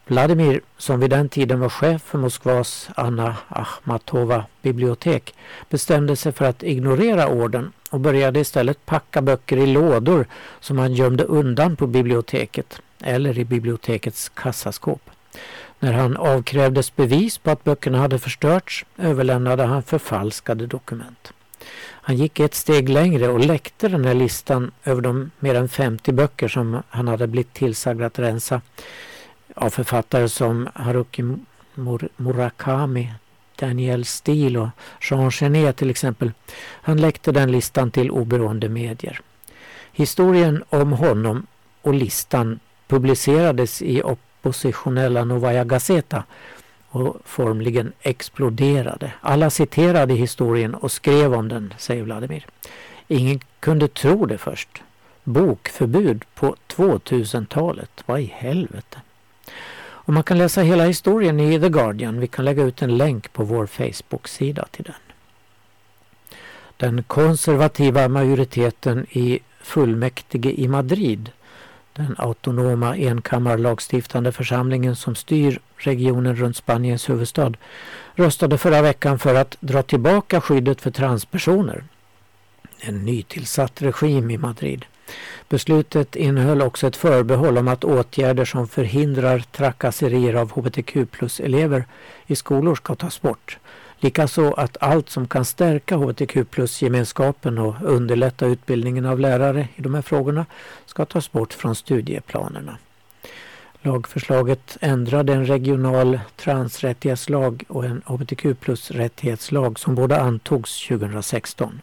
Vladimir, 0.05 0.61
som 0.77 0.99
vid 0.99 1.09
den 1.09 1.29
tiden 1.29 1.59
var 1.59 1.69
chef 1.69 2.01
för 2.01 2.17
Moskvas 2.17 2.89
Anna 2.95 3.35
Achmatova 3.47 4.45
bibliotek, 4.61 5.35
bestämde 5.69 6.15
sig 6.15 6.31
för 6.31 6.45
att 6.45 6.63
ignorera 6.63 7.27
orden 7.27 7.71
och 7.89 7.99
började 7.99 8.39
istället 8.39 8.85
packa 8.85 9.21
böcker 9.21 9.57
i 9.57 9.67
lådor 9.67 10.27
som 10.59 10.77
han 10.77 10.93
gömde 10.93 11.23
undan 11.23 11.75
på 11.75 11.87
biblioteket 11.87 12.81
eller 13.03 13.39
i 13.39 13.45
bibliotekets 13.45 14.29
kassaskåp. 14.29 15.09
När 15.79 15.93
han 15.93 16.17
avkrävdes 16.17 16.95
bevis 16.95 17.37
på 17.37 17.51
att 17.51 17.63
böckerna 17.63 17.97
hade 17.97 18.19
förstörts 18.19 18.85
överlämnade 18.97 19.63
han 19.63 19.83
förfalskade 19.83 20.67
dokument. 20.67 21.33
Han 21.79 22.17
gick 22.17 22.39
ett 22.39 22.53
steg 22.53 22.89
längre 22.89 23.27
och 23.27 23.39
läckte 23.39 23.87
den 23.87 24.05
här 24.05 24.13
listan 24.13 24.71
över 24.83 25.01
de 25.01 25.31
mer 25.39 25.55
än 25.55 25.69
50 25.69 26.11
böcker 26.11 26.47
som 26.47 26.83
han 26.89 27.07
hade 27.07 27.27
blivit 27.27 27.53
tillsagd 27.53 28.01
att 28.01 28.19
rensa 28.19 28.61
av 29.55 29.69
författare 29.69 30.29
som 30.29 30.69
Haruki 30.73 31.23
Murakami, 32.15 33.13
Daniel 33.55 34.05
Steele 34.05 34.59
och 34.59 34.69
Jean 35.01 35.31
Genet 35.31 35.77
till 35.77 35.89
exempel. 35.89 36.31
Han 36.59 37.01
läckte 37.01 37.31
den 37.31 37.51
listan 37.51 37.91
till 37.91 38.11
oberoende 38.11 38.69
medier. 38.69 39.21
Historien 39.91 40.63
om 40.69 40.91
honom 40.91 41.47
och 41.81 41.93
listan 41.93 42.59
publicerades 42.87 43.81
i 43.81 44.01
oppositionella 44.01 45.23
Novaja 45.23 45.63
Gazeta 45.63 46.23
och 46.89 47.17
formligen 47.25 47.91
exploderade. 48.01 49.13
Alla 49.21 49.49
citerade 49.49 50.13
historien 50.13 50.75
och 50.75 50.91
skrev 50.91 51.33
om 51.33 51.47
den, 51.47 51.73
säger 51.77 52.03
Vladimir. 52.03 52.45
Ingen 53.07 53.39
kunde 53.59 53.87
tro 53.87 54.25
det 54.25 54.37
först. 54.37 54.81
Bokförbud 55.23 56.25
på 56.35 56.55
2000-talet. 56.67 58.03
Vad 58.05 58.19
i 58.19 58.33
helvete? 58.35 59.01
Och 59.79 60.13
man 60.13 60.23
kan 60.23 60.37
läsa 60.37 60.61
hela 60.61 60.85
historien 60.85 61.39
i 61.39 61.59
The 61.59 61.69
Guardian. 61.69 62.19
Vi 62.19 62.27
kan 62.27 62.45
lägga 62.45 62.63
ut 62.63 62.81
en 62.81 62.97
länk 62.97 63.33
på 63.33 63.43
vår 63.43 63.65
Facebook-sida 63.65 64.67
till 64.71 64.83
den. 64.83 64.95
Den 66.77 67.03
konservativa 67.03 68.07
majoriteten 68.07 69.05
i 69.09 69.39
fullmäktige 69.61 70.51
i 70.61 70.67
Madrid, 70.67 71.31
den 71.97 72.15
autonoma 72.17 72.95
enkammarlagstiftande 72.95 74.31
församlingen 74.31 74.95
som 74.95 75.15
styr 75.15 75.59
regionen 75.77 76.35
runt 76.35 76.57
Spaniens 76.57 77.09
huvudstad, 77.09 77.53
röstade 78.15 78.57
förra 78.57 78.81
veckan 78.81 79.19
för 79.19 79.35
att 79.35 79.57
dra 79.59 79.83
tillbaka 79.83 80.41
skyddet 80.41 80.81
för 80.81 80.91
transpersoner. 80.91 81.83
En 82.79 83.05
nytillsatt 83.05 83.81
regim 83.81 84.31
i 84.31 84.37
Madrid. 84.37 84.85
Beslutet 85.49 86.15
innehöll 86.15 86.61
också 86.61 86.87
ett 86.87 86.95
förbehåll 86.95 87.57
om 87.57 87.67
att 87.67 87.83
åtgärder 87.83 88.45
som 88.45 88.67
förhindrar 88.67 89.39
trakasserier 89.39 90.33
av 90.33 90.51
hbtq 90.51 91.11
plus-elever 91.11 91.85
i 92.27 92.35
skolor 92.35 92.75
ska 92.75 92.95
tas 92.95 93.21
bort. 93.21 93.57
Likaså 93.99 94.53
att 94.53 94.77
allt 94.79 95.09
som 95.09 95.27
kan 95.27 95.45
stärka 95.45 95.95
hbtq 95.95 96.49
plus-gemenskapen 96.49 97.57
och 97.57 97.75
underlätta 97.81 98.45
utbildningen 98.45 99.05
av 99.05 99.19
lärare 99.19 99.67
i 99.75 99.81
de 99.81 99.93
här 99.93 100.01
frågorna 100.01 100.45
ska 100.85 101.05
tas 101.05 101.31
bort 101.31 101.53
från 101.53 101.75
studieplanerna. 101.75 102.77
Lagförslaget 103.81 104.77
ändrade 104.81 105.33
en 105.33 105.45
regional 105.45 106.19
transrättighetslag 106.35 107.63
och 107.67 107.85
en 107.85 108.01
hbtq 108.05 108.59
plus-rättighetslag 108.59 109.79
som 109.79 109.95
båda 109.95 110.19
antogs 110.21 110.87
2016. 110.87 111.81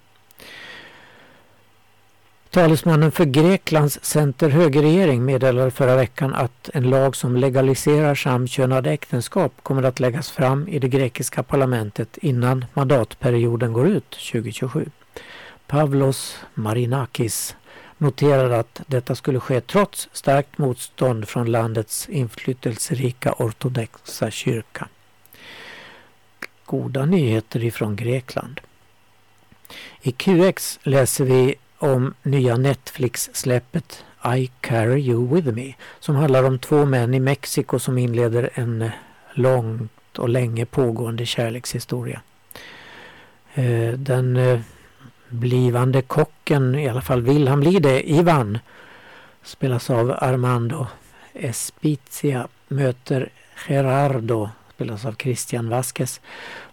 Talesmannen 2.55 3.13
för 3.13 3.25
Greklands 3.25 3.99
center-högerregering 4.03 5.25
meddelade 5.25 5.71
förra 5.71 5.97
veckan 5.97 6.35
att 6.35 6.71
en 6.75 6.91
lag 6.91 7.17
som 7.17 7.37
legaliserar 7.37 8.15
samkönade 8.15 8.91
äktenskap 8.91 9.53
kommer 9.63 9.83
att 9.83 10.01
läggas 10.01 10.31
fram 10.31 10.69
i 10.69 10.79
det 10.79 10.89
grekiska 10.89 11.43
parlamentet 11.43 12.19
innan 12.19 12.65
mandatperioden 12.75 13.73
går 13.73 13.89
ut 13.89 14.11
2027. 14.11 14.91
Pavlos 15.67 16.39
Marinakis 16.55 17.57
noterade 17.99 18.59
att 18.59 18.81
detta 18.87 19.15
skulle 19.15 19.41
ske 19.41 19.61
trots 19.61 20.09
starkt 20.13 20.59
motstånd 20.59 21.29
från 21.29 21.51
landets 21.51 22.09
inflytelserika 22.09 23.33
ortodoxa 23.39 24.31
kyrka. 24.31 24.89
Goda 26.65 27.05
nyheter 27.05 27.65
ifrån 27.65 27.97
Grekland. 27.97 28.61
I 30.03 30.13
QX 30.13 30.79
läser 30.83 31.25
vi 31.25 31.55
om 31.85 32.15
nya 32.23 32.57
Netflix-släppet 32.57 34.05
I 34.37 34.51
carry 34.61 35.01
you 35.01 35.35
with 35.35 35.53
me 35.53 35.75
som 36.01 36.17
handlar 36.17 36.45
om 36.45 36.59
två 36.59 36.85
män 36.85 37.15
i 37.15 37.21
Mexiko 37.21 37.79
som 37.79 37.99
inleder 37.99 38.51
en 38.55 38.91
långt 39.33 40.19
och 40.19 40.29
länge 40.29 40.67
pågående 40.67 41.27
kärlekshistoria. 41.27 42.21
Eh, 43.55 43.93
den 43.93 44.37
eh, 44.37 44.61
blivande 45.29 46.03
kocken, 46.03 46.75
i 46.75 46.89
alla 46.89 47.03
fall 47.03 47.23
vill 47.23 47.49
han 47.49 47.61
bli 47.61 47.79
det, 47.79 48.11
Ivan, 48.11 48.59
spelas 49.43 49.91
av 49.91 50.11
Armando 50.19 50.87
Espizia, 51.33 52.49
möter 52.69 53.29
Gerardo, 53.69 54.51
spelas 54.75 55.05
av 55.05 55.13
Christian 55.13 55.69
Vasquez, 55.69 56.21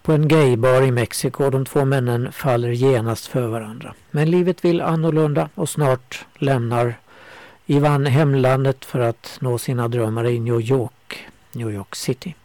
på 0.02 0.14
en 0.14 0.28
gaybar 0.28 0.82
i 0.82 0.92
Mexiko 0.92 1.44
och 1.44 1.52
de 1.52 1.66
två 1.66 1.86
männen 1.86 2.32
faller 2.32 2.70
genast 2.70 3.28
för 3.28 3.48
varandra. 3.48 3.94
Men 4.12 4.32
livet 4.32 4.66
vill 4.66 4.82
annorlunda 4.82 5.50
och 5.56 5.70
snart 5.70 6.26
lämnar 6.36 6.96
Ivan 7.66 8.06
hemlandet 8.06 8.86
för 8.86 9.00
att 9.00 9.38
nå 9.42 9.58
sina 9.58 9.88
drömmar 9.88 10.28
i 10.28 10.40
New 10.40 10.62
York, 10.62 11.28
New 11.52 11.72
York 11.72 11.96
City. 11.96 12.36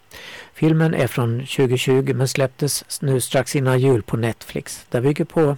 Filmen 0.54 0.94
är 0.94 1.06
från 1.06 1.38
2020 1.38 2.12
men 2.14 2.28
släpptes 2.28 3.00
nu 3.02 3.20
strax 3.20 3.56
innan 3.56 3.80
jul 3.80 4.02
på 4.02 4.16
Netflix. 4.16 4.86
Den 4.90 5.02
bygger 5.02 5.24
på 5.24 5.56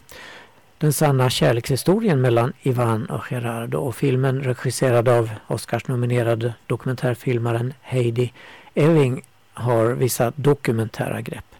den 0.79 0.93
sanna 0.93 1.31
kärlekshistorien 1.31 2.21
mellan 2.21 2.53
Ivan 2.63 3.07
och 3.07 3.33
Gerardo 3.33 3.79
och 3.79 3.97
filmen 3.97 4.43
regisserad 4.43 5.09
av 5.09 5.31
Oscarsnominerade 5.47 6.55
dokumentärfilmaren 6.67 7.75
Heidi 7.81 8.33
Ewing 8.75 9.23
har 9.59 9.87
vissa 9.87 10.33
dokumentära 10.37 11.21
grepp. 11.21 11.55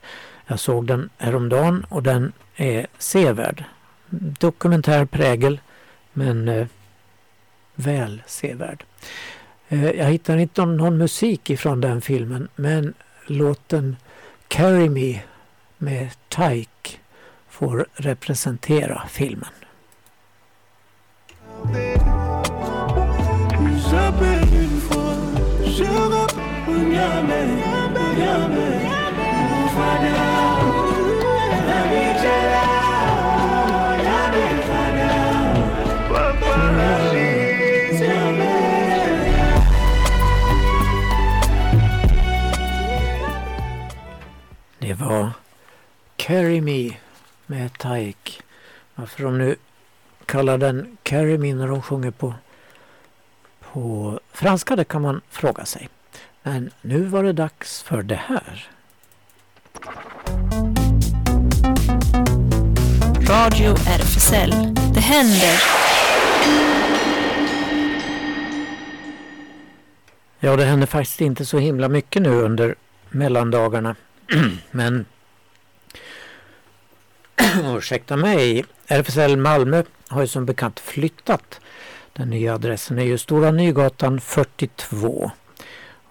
Jag 0.47 0.61
såg 0.61 0.87
den 0.87 1.11
häromdagen 1.19 1.87
och 1.89 2.03
den 2.03 2.33
är 2.57 2.87
sevärd. 2.99 3.65
Dokumentär 4.11 5.05
prägel 5.05 5.61
men 6.13 6.49
eh, 6.49 6.67
väl 7.75 8.23
sevärd. 8.27 8.85
Eh, 9.69 9.91
jag 9.91 10.07
hittar 10.07 10.37
inte 10.37 10.65
någon 10.65 10.99
musik 10.99 11.51
ifrån 11.51 11.81
den 11.81 12.01
filmen 12.01 12.49
men 12.55 12.95
låten 13.27 13.97
Carry 14.49 14.89
Me 14.89 15.21
med 15.79 16.11
Tyke 16.29 16.99
får 17.49 17.87
representera 17.95 19.03
filmen. 19.09 19.51
Det 28.19 28.25
var 44.95 45.31
Carry 46.17 46.61
Me 46.61 46.97
med 47.47 47.79
Taik. 47.79 48.43
Varför 48.95 49.25
de 49.25 49.39
nu 49.39 49.57
kallar 50.27 50.59
den 50.59 50.97
Carry 51.03 51.39
Me 51.39 51.55
när 51.55 51.69
de 51.69 51.83
sjunger 51.83 52.11
på, 52.11 52.35
på 53.61 54.21
franska 54.33 54.77
det 54.77 54.85
kan 54.85 55.03
man 55.03 55.21
fråga 55.31 55.65
sig. 55.65 55.89
Men 56.43 56.71
nu 56.83 57.05
var 57.05 57.25
det 57.25 57.33
dags 57.33 57.83
för 57.83 58.03
det 58.03 58.21
här. 58.27 58.69
Radio 63.29 63.71
RFSL. 63.71 64.51
Det 64.95 65.01
händer. 65.01 65.63
Ja, 70.41 70.57
det 70.57 70.65
händer 70.65 70.87
faktiskt 70.87 71.21
inte 71.21 71.45
så 71.45 71.59
himla 71.59 71.89
mycket 71.89 72.23
nu 72.23 72.31
under 72.31 72.75
mellandagarna. 73.09 73.97
Men 74.71 75.07
ursäkta 77.77 78.17
mig, 78.17 78.65
RFSL 78.87 79.37
Malmö 79.37 79.83
har 80.09 80.21
ju 80.21 80.27
som 80.27 80.47
bekant 80.47 80.81
flyttat. 80.81 81.61
Den 82.13 82.31
nya 82.31 82.55
adressen 82.55 82.99
är 82.99 83.05
ju 83.05 83.19
Stora 83.19 83.51
Nygatan 83.51 84.21
42. 84.21 85.31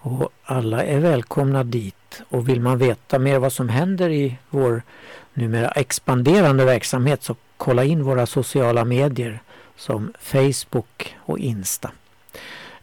Och 0.00 0.32
alla 0.44 0.84
är 0.84 0.98
välkomna 0.98 1.64
dit. 1.64 2.22
Och 2.28 2.48
vill 2.48 2.60
man 2.60 2.78
veta 2.78 3.18
mer 3.18 3.38
vad 3.38 3.52
som 3.52 3.68
händer 3.68 4.10
i 4.10 4.36
vår 4.50 4.82
numera 5.34 5.68
expanderande 5.68 6.64
verksamhet 6.64 7.22
så 7.22 7.36
kolla 7.56 7.84
in 7.84 8.02
våra 8.02 8.26
sociala 8.26 8.84
medier 8.84 9.42
som 9.76 10.12
Facebook 10.20 11.16
och 11.18 11.38
Insta. 11.38 11.90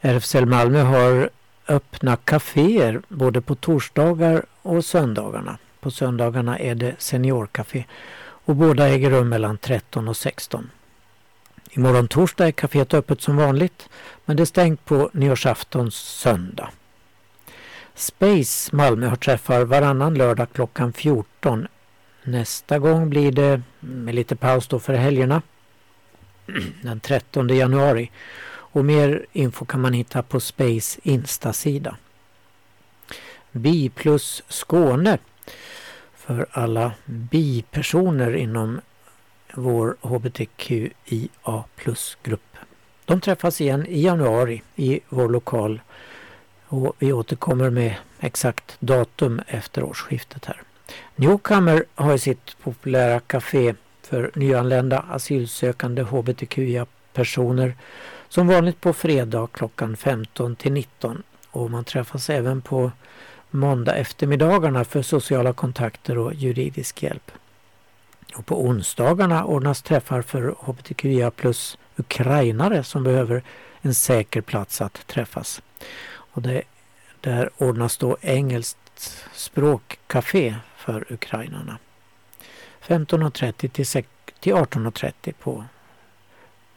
RFSL 0.02 0.46
Malmö 0.46 0.82
har 0.82 1.30
öppna 1.68 2.16
kaféer 2.16 3.02
både 3.08 3.42
på 3.42 3.56
torsdagar 3.56 4.46
och 4.62 4.86
söndagarna. 4.86 5.58
På 5.80 5.92
söndagarna 5.92 6.60
är 6.60 6.76
det 6.76 6.96
seniorkafé 6.98 7.86
och 8.18 8.56
båda 8.56 8.88
äger 8.88 9.10
rum 9.10 9.30
mellan 9.30 9.58
13 9.58 10.08
och 10.08 10.18
16. 10.18 10.70
Imorgon 11.70 12.08
torsdag 12.08 12.48
är 12.48 12.52
kaféet 12.52 12.94
öppet 12.94 13.22
som 13.22 13.38
vanligt 13.38 13.90
men 14.26 14.38
det 14.38 14.44
är 14.44 14.46
stängt 14.46 14.86
på 14.86 15.10
nyårsaftons 15.14 15.96
söndag. 15.96 16.70
Space 17.96 18.76
Malmö 18.76 19.08
har 19.08 19.16
träffar 19.16 19.66
varannan 19.66 20.14
lördag 20.14 20.48
klockan 20.54 20.94
14. 20.94 21.68
Nästa 22.24 22.80
gång 22.80 23.10
blir 23.10 23.32
det 23.32 23.62
med 23.80 24.16
lite 24.16 24.36
paus 24.36 24.68
då 24.68 24.80
för 24.80 24.94
helgerna 24.94 25.42
den 26.82 27.00
13 27.00 27.48
januari. 27.48 28.12
Och 28.48 28.86
mer 28.86 29.26
info 29.32 29.66
kan 29.66 29.82
man 29.82 29.94
hitta 29.94 30.24
på 30.24 30.40
Space 30.40 31.00
Insta-sida. 31.04 31.98
Bi 33.52 33.90
plus 33.90 34.44
Skåne 34.48 35.18
för 36.16 36.46
alla 36.52 36.92
bipersoner 37.06 38.36
inom 38.36 38.82
vår 39.54 39.98
hbtqia 40.02 41.64
plus-grupp. 41.76 42.58
De 43.06 43.22
träffas 43.22 43.62
igen 43.62 43.86
i 43.86 44.02
januari 44.02 44.62
i 44.76 45.00
vår 45.10 45.30
lokal 45.30 45.82
och 46.68 46.96
vi 47.00 47.14
återkommer 47.14 47.70
med 47.70 47.96
exakt 48.20 48.78
datum 48.80 49.42
efter 49.48 49.84
årsskiftet 49.84 50.46
här. 50.46 50.62
Newcomer 51.16 51.86
har 51.96 52.18
sitt 52.18 52.58
populära 52.64 53.20
café 53.20 53.76
för 54.02 54.32
nyanlända 54.36 55.00
asylsökande 55.00 56.02
hbtqia-personer 56.02 57.76
som 58.30 58.48
vanligt 58.48 58.82
på 58.82 58.94
fredag 58.94 59.48
klockan 59.54 59.98
15 59.98 60.56
till 60.56 60.74
19 60.74 61.24
och 61.52 61.72
man 61.72 61.84
träffas 61.84 62.30
även 62.30 62.62
på 62.62 62.92
måndag 63.50 63.96
eftermiddagarna 63.96 64.86
för 64.86 65.02
sociala 65.02 65.54
kontakter 65.54 66.18
och 66.18 66.34
juridisk 66.34 67.04
hjälp. 67.04 67.32
Och 68.36 68.46
på 68.46 68.62
onsdagarna 68.66 69.46
ordnas 69.46 69.82
träffar 69.82 70.22
för 70.22 70.56
hbtqia 70.60 71.32
plus 71.32 71.78
ukrainare 71.96 72.84
som 72.84 73.04
behöver 73.04 73.44
en 73.82 73.94
säker 73.94 74.42
plats 74.42 74.82
att 74.82 75.08
träffas. 75.08 75.62
Och 76.36 76.42
det, 76.42 76.62
där 77.22 77.50
ordnas 77.58 77.98
då 77.98 78.18
engelskt 78.22 79.26
språkcafé 79.34 80.56
för 80.78 81.14
ukrainarna. 81.14 81.78
15.30 82.88 83.52
till, 83.68 84.04
till 84.40 84.54
18.30 84.54 85.34
på 85.40 85.66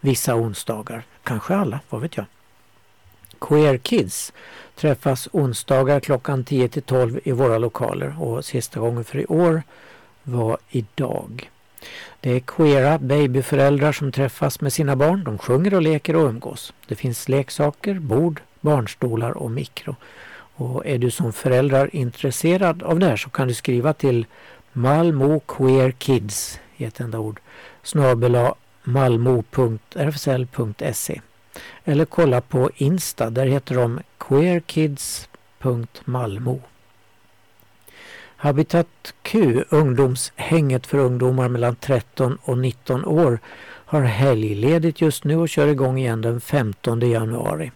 vissa 0.01 0.35
onsdagar. 0.35 1.05
Kanske 1.23 1.55
alla, 1.55 1.81
vad 1.89 2.01
vet 2.01 2.17
jag. 2.17 2.27
Queer 3.41 3.79
Kids 3.79 4.33
träffas 4.75 5.29
onsdagar 5.33 6.01
klockan 6.01 6.45
10 6.45 6.69
till 6.69 6.83
12 6.83 7.21
i 7.25 7.33
våra 7.33 7.59
lokaler 7.59 8.23
och 8.23 8.45
sista 8.45 8.81
gången 8.81 9.05
för 9.05 9.19
i 9.19 9.27
år 9.27 9.63
var 10.23 10.59
idag. 10.69 11.51
Det 12.21 12.31
är 12.31 12.41
queera 12.41 12.99
babyföräldrar 12.99 13.93
som 13.93 14.13
träffas 14.13 14.61
med 14.61 14.73
sina 14.73 14.97
barn. 14.97 15.25
De 15.25 15.39
sjunger 15.39 15.75
och 15.75 15.83
leker 15.83 16.17
och 16.17 16.29
umgås. 16.29 16.73
Det 16.87 16.95
finns 16.95 17.29
leksaker, 17.29 17.95
bord, 17.95 18.41
barnstolar 18.61 19.31
och 19.31 19.51
mikro. 19.51 19.97
Och 20.55 20.87
är 20.87 20.99
du 20.99 21.11
som 21.11 21.33
föräldrar 21.33 21.91
intresserad 21.93 22.83
av 22.83 22.99
det 22.99 23.07
här 23.07 23.17
så 23.17 23.31
kan 23.31 23.49
du 23.49 23.55
skriva 23.55 23.93
till 23.93 24.27
Malmo 24.73 25.41
Queer 25.41 25.91
Kids 25.91 26.61
i 26.77 26.85
ett 26.85 27.01
enda 27.01 27.19
ord 27.19 27.41
snabela 27.83 28.55
malmo.rfsl.se 28.85 31.21
eller 31.85 32.05
kolla 32.05 32.41
på 32.41 32.71
Insta, 32.77 33.31
där 33.31 33.47
heter 33.47 33.75
de 33.75 34.01
queerkids.malmo. 34.19 36.61
Habitat 38.37 39.15
Q, 39.23 39.65
ungdomshänget 39.69 40.87
för 40.87 40.99
ungdomar 40.99 41.49
mellan 41.49 41.77
13 41.77 42.39
och 42.43 42.59
19 42.59 43.05
år, 43.05 43.39
har 43.85 44.03
helgledigt 44.03 45.01
just 45.01 45.25
nu 45.25 45.37
och 45.37 45.49
kör 45.49 45.67
igång 45.67 45.99
igen 45.99 46.23
den 46.23 46.41
15 46.41 47.11
januari. 47.11 47.73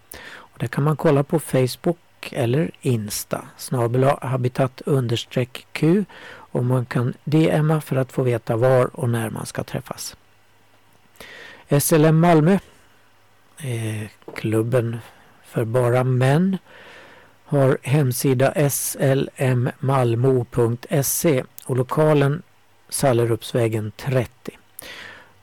Och 0.53 0.59
det 0.59 0.69
kan 0.69 0.85
man 0.85 0.97
kolla 0.97 1.23
på 1.23 1.39
Facebook 1.39 1.99
eller 2.31 2.71
Insta, 2.81 3.45
snabel 3.57 4.05
habitat 4.23 4.81
understreck 4.87 5.67
Q 5.73 6.05
och 6.29 6.65
man 6.65 6.87
kan 6.87 7.15
DMa 7.25 7.81
för 7.81 7.97
att 7.97 8.13
få 8.13 8.23
veta 8.23 8.57
var 8.57 8.97
och 8.97 9.09
när 9.09 9.31
man 9.31 9.47
ska 9.47 9.65
träffas. 9.65 10.17
SLM 11.81 12.21
Malmö, 12.21 12.59
eh, 13.59 14.09
klubben 14.35 14.99
för 15.45 15.65
bara 15.65 16.05
män, 16.05 16.59
har 17.45 17.79
hemsida 17.83 18.71
slmmalmo.se 18.71 19.75
och 21.65 21.77
lokalen 21.77 22.43
Sallerupsvägen 22.89 23.93
30. 23.97 24.59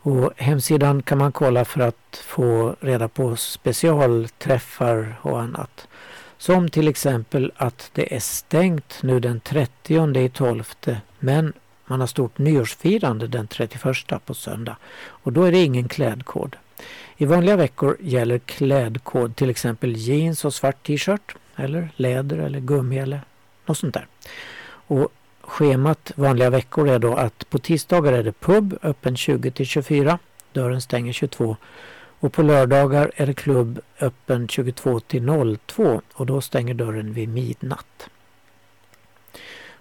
Och 0.01 0.33
hemsidan 0.37 1.01
kan 1.01 1.17
man 1.17 1.31
kolla 1.31 1.65
för 1.65 1.81
att 1.81 2.23
få 2.25 2.75
reda 2.79 3.07
på 3.07 3.35
specialträffar 3.35 5.15
och 5.21 5.41
annat. 5.41 5.87
Som 6.37 6.69
till 6.69 6.87
exempel 6.87 7.51
att 7.55 7.89
det 7.93 8.15
är 8.15 8.19
stängt 8.19 9.03
nu 9.03 9.19
den 9.19 9.39
30 9.39 10.17
i 10.17 10.29
12 10.29 10.73
men 11.19 11.53
man 11.85 11.99
har 11.99 12.07
stort 12.07 12.37
nyårsfirande 12.37 13.27
den 13.27 13.47
31 13.47 13.85
på 14.25 14.33
söndag 14.33 14.75
och 15.07 15.33
då 15.33 15.43
är 15.43 15.51
det 15.51 15.63
ingen 15.63 15.87
klädkod. 15.87 16.55
I 17.17 17.25
vanliga 17.25 17.55
veckor 17.55 17.97
gäller 17.99 18.39
klädkod 18.39 19.35
till 19.35 19.49
exempel 19.49 19.95
jeans 19.97 20.45
och 20.45 20.53
svart 20.53 20.87
t-shirt 20.87 21.35
eller 21.55 21.89
läder 21.95 22.37
eller 22.37 22.59
gummi 22.59 22.97
eller 22.97 23.21
något 23.65 23.77
sånt 23.77 23.93
där. 23.93 24.07
Och 24.69 25.07
schemat 25.49 26.11
vanliga 26.15 26.49
veckor 26.49 26.89
är 26.89 26.99
då 26.99 27.15
att 27.15 27.49
på 27.49 27.59
tisdagar 27.59 28.13
är 28.13 28.23
det 28.23 28.39
pub 28.39 28.77
öppen 28.81 29.17
20 29.17 29.51
till 29.51 29.65
24. 29.65 30.19
Dörren 30.53 30.81
stänger 30.81 31.13
22. 31.13 31.57
Och 32.19 32.33
på 32.33 32.41
lördagar 32.41 33.11
är 33.15 33.25
det 33.25 33.33
klubb 33.33 33.79
öppen 33.99 34.47
22 34.47 34.99
till 34.99 35.57
02 35.65 36.01
och 36.13 36.25
då 36.25 36.41
stänger 36.41 36.73
dörren 36.73 37.13
vid 37.13 37.29
midnatt. 37.29 38.09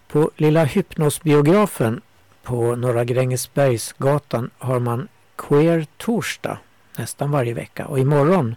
På 0.09 0.31
Lilla 0.37 0.65
Hypnosbiografen 0.65 2.01
på 2.43 2.77
Norra 2.77 3.05
Grängesbergsgatan 3.05 4.51
har 4.59 4.79
man 4.79 5.09
Queer 5.37 5.87
Torsdag 5.97 6.59
nästan 6.97 7.31
varje 7.31 7.55
vecka 7.55 7.87
och 7.87 7.99
imorgon 7.99 8.57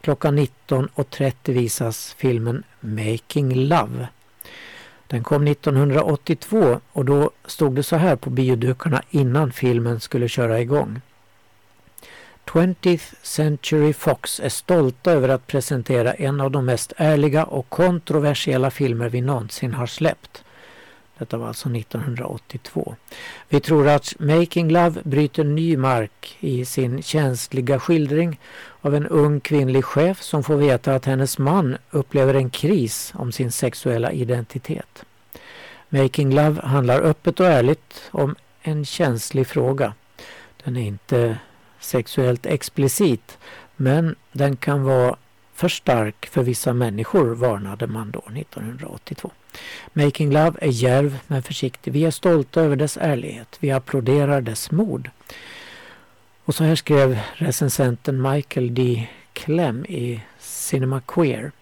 klockan 0.00 0.38
19.30 0.38 1.52
visas 1.52 2.14
filmen 2.18 2.62
Making 2.80 3.54
Love. 3.54 4.08
Den 5.08 5.24
kom 5.24 5.46
1982 5.46 6.80
och 6.92 7.04
då 7.04 7.30
stod 7.44 7.74
det 7.74 7.82
så 7.82 7.96
här 7.96 8.16
på 8.16 8.30
biodukarna 8.30 9.02
innan 9.10 9.52
filmen 9.52 10.00
skulle 10.00 10.28
köra 10.28 10.60
igång. 10.60 11.00
20th 12.46 13.14
Century 13.22 13.92
Fox 13.92 14.40
är 14.40 14.48
stolta 14.48 15.12
över 15.12 15.28
att 15.28 15.46
presentera 15.46 16.12
en 16.12 16.40
av 16.40 16.50
de 16.50 16.64
mest 16.64 16.92
ärliga 16.96 17.44
och 17.44 17.68
kontroversiella 17.68 18.70
filmer 18.70 19.08
vi 19.08 19.20
någonsin 19.20 19.74
har 19.74 19.86
släppt. 19.86 20.44
Detta 21.18 21.38
var 21.38 21.48
alltså 21.48 21.68
1982. 21.68 22.96
Vi 23.48 23.60
tror 23.60 23.88
att 23.88 24.14
Making 24.18 24.70
Love 24.70 25.00
bryter 25.04 25.44
ny 25.44 25.76
mark 25.76 26.36
i 26.40 26.64
sin 26.64 27.02
känsliga 27.02 27.80
skildring 27.80 28.40
av 28.80 28.94
en 28.94 29.06
ung 29.06 29.40
kvinnlig 29.40 29.84
chef 29.84 30.22
som 30.22 30.44
får 30.44 30.56
veta 30.56 30.94
att 30.94 31.04
hennes 31.04 31.38
man 31.38 31.76
upplever 31.90 32.34
en 32.34 32.50
kris 32.50 33.12
om 33.14 33.32
sin 33.32 33.52
sexuella 33.52 34.12
identitet. 34.12 35.04
Making 35.88 36.34
Love 36.34 36.60
handlar 36.62 37.00
öppet 37.00 37.40
och 37.40 37.46
ärligt 37.46 38.08
om 38.10 38.36
en 38.62 38.84
känslig 38.84 39.46
fråga. 39.46 39.94
Den 40.64 40.76
är 40.76 40.86
inte 40.86 41.38
sexuellt 41.80 42.46
explicit 42.46 43.38
men 43.76 44.16
den 44.32 44.56
kan 44.56 44.84
vara 44.84 45.16
för 45.54 45.68
stark 45.68 46.26
för 46.26 46.42
vissa 46.42 46.72
människor 46.72 47.34
varnade 47.34 47.86
man 47.86 48.10
då 48.10 48.22
1982. 48.36 49.30
Making 49.92 50.32
Love 50.32 50.58
är 50.60 50.70
djärv 50.70 51.18
men 51.26 51.42
försiktig. 51.42 51.92
Vi 51.92 52.04
är 52.04 52.10
stolta 52.10 52.60
över 52.60 52.76
dess 52.76 52.98
ärlighet. 53.00 53.56
Vi 53.60 53.70
applåderar 53.70 54.40
dess 54.40 54.70
mod. 54.70 55.10
Och 56.44 56.54
så 56.54 56.64
här 56.64 56.74
skrev 56.74 57.18
recensenten 57.34 58.22
Michael 58.22 58.74
D. 58.74 59.08
Clem 59.32 59.84
i 59.84 60.20
Cinema 60.38 61.00
Queer. 61.00 61.52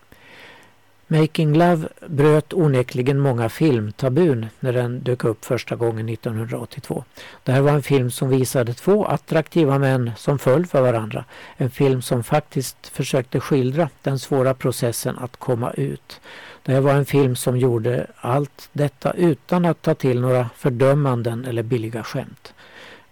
Making 1.08 1.54
Love 1.54 1.88
bröt 2.06 2.52
onekligen 2.52 3.20
många 3.20 3.48
filmtabun 3.48 4.46
när 4.60 4.72
den 4.72 5.00
dök 5.00 5.24
upp 5.24 5.44
första 5.44 5.76
gången 5.76 6.08
1982. 6.08 7.04
Det 7.42 7.52
här 7.52 7.60
var 7.60 7.72
en 7.72 7.82
film 7.82 8.10
som 8.10 8.28
visade 8.28 8.74
två 8.74 9.04
attraktiva 9.04 9.78
män 9.78 10.10
som 10.16 10.38
föll 10.38 10.66
för 10.66 10.80
varandra. 10.80 11.24
En 11.56 11.70
film 11.70 12.02
som 12.02 12.24
faktiskt 12.24 12.86
försökte 12.86 13.40
skildra 13.40 13.88
den 14.02 14.18
svåra 14.18 14.54
processen 14.54 15.18
att 15.18 15.36
komma 15.36 15.70
ut. 15.70 16.20
Det 16.66 16.72
här 16.72 16.80
var 16.80 16.94
en 16.94 17.06
film 17.06 17.36
som 17.36 17.58
gjorde 17.58 18.06
allt 18.16 18.68
detta 18.72 19.12
utan 19.12 19.64
att 19.64 19.82
ta 19.82 19.94
till 19.94 20.20
några 20.20 20.50
fördömanden 20.56 21.44
eller 21.44 21.62
billiga 21.62 22.04
skämt. 22.04 22.54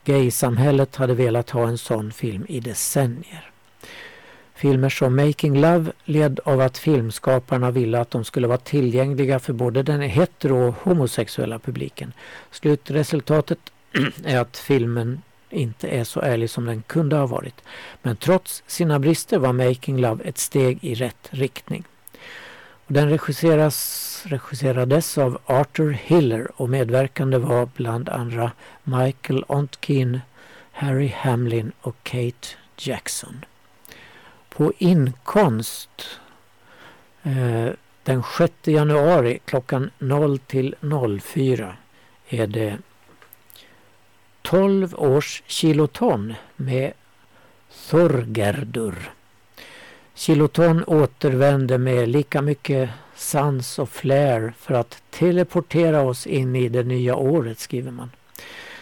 Gay-samhället 0.05 0.96
hade 0.96 1.14
velat 1.14 1.50
ha 1.50 1.68
en 1.68 1.78
sån 1.78 2.12
film 2.12 2.46
i 2.48 2.61
decennier. 2.61 3.50
Filmer 4.55 4.88
som 4.88 5.16
Making 5.16 5.61
Love 5.61 5.92
led 6.05 6.40
av 6.44 6.61
att 6.61 6.78
filmskaparna 6.78 7.70
ville 7.70 8.00
att 8.00 8.11
de 8.11 8.24
skulle 8.24 8.46
vara 8.46 8.59
tillgängliga 8.59 9.38
för 9.38 9.52
både 9.52 9.82
den 9.82 10.00
hetero 10.00 10.68
och 10.68 10.74
homosexuella 10.82 11.59
publiken. 11.59 12.12
Slutresultatet 12.50 13.59
är 14.24 14.38
att 14.38 14.57
filmen 14.57 15.22
inte 15.50 15.88
är 15.88 16.05
så 16.05 16.20
ärlig 16.20 16.50
som 16.50 16.66
den 16.66 16.82
kunde 16.82 17.16
ha 17.16 17.26
varit. 17.26 17.62
Men 18.02 18.16
trots 18.16 18.62
sina 18.66 18.98
brister 18.98 19.38
var 19.38 19.52
Making 19.52 20.00
Love 20.00 20.24
ett 20.24 20.38
steg 20.38 20.78
i 20.84 20.94
rätt 20.94 21.28
riktning. 21.30 21.84
Och 22.87 22.93
den 22.93 23.11
regisseras, 23.11 24.22
regisserades 24.26 25.18
av 25.18 25.39
Arthur 25.47 25.91
Hiller 25.91 26.61
och 26.61 26.68
medverkande 26.68 27.39
var 27.39 27.68
bland 27.74 28.09
andra 28.09 28.53
Michael 28.82 29.45
Ontkin, 29.47 30.20
Harry 30.72 31.09
Hamlin 31.09 31.72
och 31.80 31.97
Kate 32.03 32.49
Jackson. 32.78 33.45
På 34.49 34.72
Inkonst 34.78 36.20
eh, 37.22 37.68
den 38.03 38.22
6 38.39 38.53
januari 38.64 39.39
klockan 39.45 39.91
0 39.99 40.39
till 40.39 40.74
04 41.20 41.76
är 42.28 42.47
det 42.47 42.78
12 44.43 44.95
års 44.95 45.43
kiloton 45.47 46.35
med 46.57 46.93
Thorgerdur. 47.91 49.11
Kiloton 50.14 50.84
återvände 50.84 51.78
med 51.78 52.08
lika 52.08 52.42
mycket 52.42 52.90
sans 53.16 53.78
och 53.78 53.88
flair 53.88 54.52
för 54.58 54.74
att 54.74 55.02
teleportera 55.10 56.02
oss 56.02 56.26
in 56.26 56.56
i 56.56 56.68
det 56.68 56.82
nya 56.82 57.16
året, 57.16 57.58
skriver 57.58 57.90
man. 57.90 58.10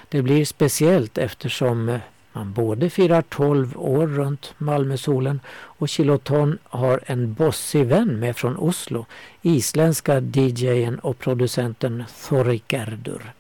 Det 0.09 0.23
blir 0.23 0.45
speciellt 0.45 1.19
eftersom 1.19 1.99
man 2.33 2.53
både 2.53 2.91
firar 2.91 3.23
12 3.23 3.77
år 3.77 4.07
runt 4.07 4.55
Malmösolen 4.59 5.41
och 5.51 5.89
Kiloton 5.89 6.59
har 6.65 7.01
en 7.07 7.35
bossig 7.35 7.87
vän 7.87 8.19
med 8.19 8.37
från 8.37 8.57
Oslo, 8.57 9.07
isländska 9.43 10.21
DJen 10.21 10.99
och 10.99 11.19
producenten 11.19 12.05
Thorigerdur. 12.29 13.33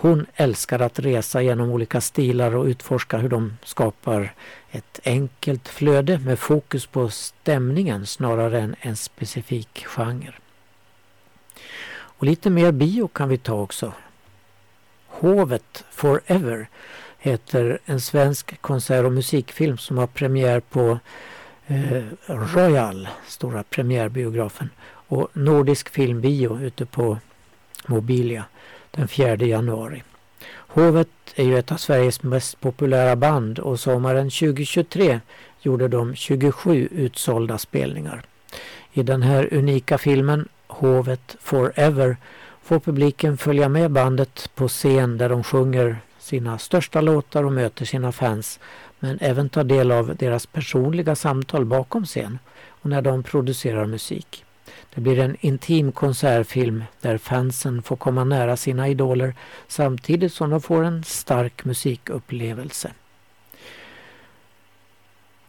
Hon 0.00 0.26
älskar 0.34 0.80
att 0.80 0.98
resa 0.98 1.42
genom 1.42 1.70
olika 1.70 2.00
stilar 2.00 2.56
och 2.56 2.64
utforska 2.64 3.18
hur 3.18 3.28
de 3.28 3.56
skapar 3.64 4.34
ett 4.70 5.00
enkelt 5.04 5.68
flöde 5.68 6.18
med 6.18 6.38
fokus 6.38 6.86
på 6.86 7.10
stämningen 7.10 8.06
snarare 8.06 8.60
än 8.60 8.76
en 8.80 8.96
specifik 8.96 9.84
genre. 9.86 10.34
Och 11.90 12.26
lite 12.26 12.50
mer 12.50 12.72
bio 12.72 13.08
kan 13.08 13.28
vi 13.28 13.38
ta 13.38 13.54
också. 13.54 13.92
Hovet 15.06 15.84
Forever 15.90 16.68
heter 17.18 17.78
en 17.84 18.00
svensk 18.00 18.60
konsert 18.60 19.04
och 19.04 19.12
musikfilm 19.12 19.78
som 19.78 19.98
har 19.98 20.06
premiär 20.06 20.60
på 20.60 20.98
eh, 21.66 22.02
Royal, 22.26 23.08
stora 23.26 23.62
premiärbiografen, 23.62 24.70
och 24.86 25.28
Nordisk 25.32 25.88
filmbio 25.88 26.60
ute 26.60 26.86
på 26.86 27.18
Mobilia 27.86 28.44
den 28.90 29.08
4 29.08 29.36
januari. 29.36 30.02
Hovet 30.78 31.08
är 31.34 31.44
ju 31.44 31.58
ett 31.58 31.72
av 31.72 31.76
Sveriges 31.76 32.22
mest 32.22 32.60
populära 32.60 33.16
band 33.16 33.58
och 33.58 33.80
sommaren 33.80 34.30
2023 34.30 35.20
gjorde 35.60 35.88
de 35.88 36.14
27 36.14 36.88
utsålda 36.92 37.58
spelningar. 37.58 38.22
I 38.92 39.02
den 39.02 39.22
här 39.22 39.54
unika 39.54 39.98
filmen 39.98 40.48
Hovet 40.66 41.36
Forever 41.40 42.16
får 42.62 42.80
publiken 42.80 43.36
följa 43.38 43.68
med 43.68 43.90
bandet 43.90 44.50
på 44.54 44.68
scen 44.68 45.18
där 45.18 45.28
de 45.28 45.44
sjunger 45.44 45.96
sina 46.18 46.58
största 46.58 47.00
låtar 47.00 47.44
och 47.44 47.52
möter 47.52 47.84
sina 47.84 48.12
fans 48.12 48.60
men 48.98 49.18
även 49.20 49.48
ta 49.48 49.62
del 49.62 49.92
av 49.92 50.16
deras 50.16 50.46
personliga 50.46 51.16
samtal 51.16 51.64
bakom 51.64 52.04
scen 52.04 52.38
och 52.66 52.90
när 52.90 53.02
de 53.02 53.22
producerar 53.22 53.86
musik. 53.86 54.44
Det 54.94 55.00
blir 55.00 55.18
en 55.18 55.36
intim 55.40 55.92
konsertfilm 55.92 56.84
där 57.00 57.18
fansen 57.18 57.82
får 57.82 57.96
komma 57.96 58.24
nära 58.24 58.56
sina 58.56 58.88
idoler 58.88 59.34
samtidigt 59.68 60.32
som 60.32 60.50
de 60.50 60.60
får 60.60 60.84
en 60.84 61.04
stark 61.04 61.64
musikupplevelse. 61.64 62.92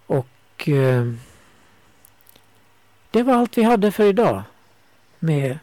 Och 0.05 0.69
eh, 0.69 1.11
det 3.11 3.23
var 3.23 3.33
allt 3.33 3.57
vi 3.57 3.63
hade 3.63 3.91
för 3.91 4.05
idag 4.05 4.43
med 5.19 5.59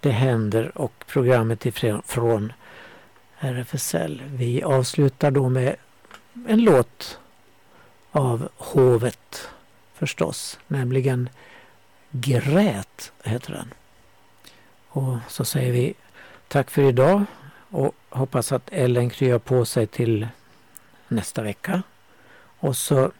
Det 0.00 0.10
händer 0.10 0.78
och 0.78 1.04
programmet 1.06 1.66
ifrån 1.66 2.52
RFSL. 3.38 4.22
Vi 4.26 4.62
avslutar 4.62 5.30
då 5.30 5.48
med 5.48 5.76
en 6.48 6.60
låt 6.60 7.18
av 8.10 8.48
Hovet 8.56 9.48
förstås, 9.94 10.58
nämligen 10.66 11.28
Grät 12.20 13.12
heter 13.24 13.52
den. 13.52 13.74
Och 14.88 15.16
så 15.28 15.44
säger 15.44 15.72
vi 15.72 15.94
tack 16.48 16.70
för 16.70 16.82
idag 16.82 17.24
och 17.70 17.94
hoppas 18.08 18.52
att 18.52 18.72
Ellen 18.72 19.10
kryar 19.10 19.38
på 19.38 19.64
sig 19.64 19.86
till 19.86 20.28
nästa 21.08 21.42
vecka. 21.42 21.82
Och 22.58 22.76
så 22.76 23.12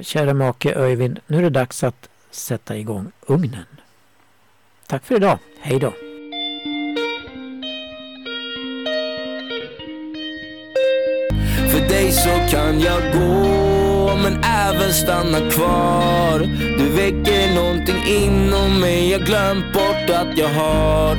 kära 0.00 0.34
make 0.34 0.74
Öyvind, 0.74 1.20
nu 1.26 1.38
är 1.38 1.42
det 1.42 1.50
dags 1.50 1.84
att 1.84 2.08
sätta 2.30 2.76
igång 2.76 3.12
ugnen. 3.20 3.66
Tack 4.86 5.04
för 5.04 5.14
idag. 5.14 5.38
Hej 5.60 5.78
då! 5.78 5.90
För 11.70 11.88
dig 11.88 12.12
så 12.12 12.56
kan 12.56 12.80
jag 12.80 13.12
gå 13.12 13.64
men 14.22 14.44
även 14.44 14.92
stanna 14.92 15.50
kvar 15.50 16.38
Du 16.78 16.88
väcker 16.88 17.33
någonting 17.54 18.06
inom 18.06 18.80
mig 18.80 19.10
jag 19.10 19.20
glömt 19.26 19.72
bort 19.72 20.10
att 20.10 20.38
jag 20.38 20.48
har 20.48 21.16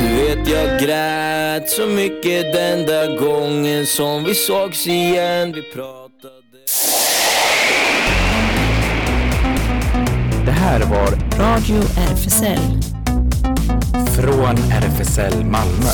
Du 0.00 0.14
vet 0.14 0.48
jag 0.48 0.80
grät 0.80 1.70
så 1.70 1.86
mycket 1.86 2.52
den 2.52 2.86
där 2.86 3.16
gången 3.16 3.86
som 3.86 4.24
vi 4.24 4.34
sågs 4.34 4.86
igen 4.86 5.52
Vi 5.52 5.62
pratade 5.62 6.38
Det 10.44 10.52
här 10.52 10.80
var 10.80 11.38
Radio 11.38 11.82
RFSL. 12.12 12.58
från 14.16 14.56
RFSL 14.72 15.44
Malmö. 15.44 15.90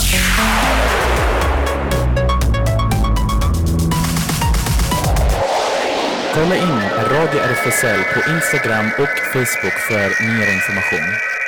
Kolla 6.34 6.56
in 6.56 6.80
Radio 7.10 7.40
RFSL 7.40 8.00
på 8.14 8.30
Instagram 8.30 8.86
och 8.98 9.18
Facebook 9.32 9.78
för 9.88 10.24
mer 10.26 10.54
information. 10.54 11.43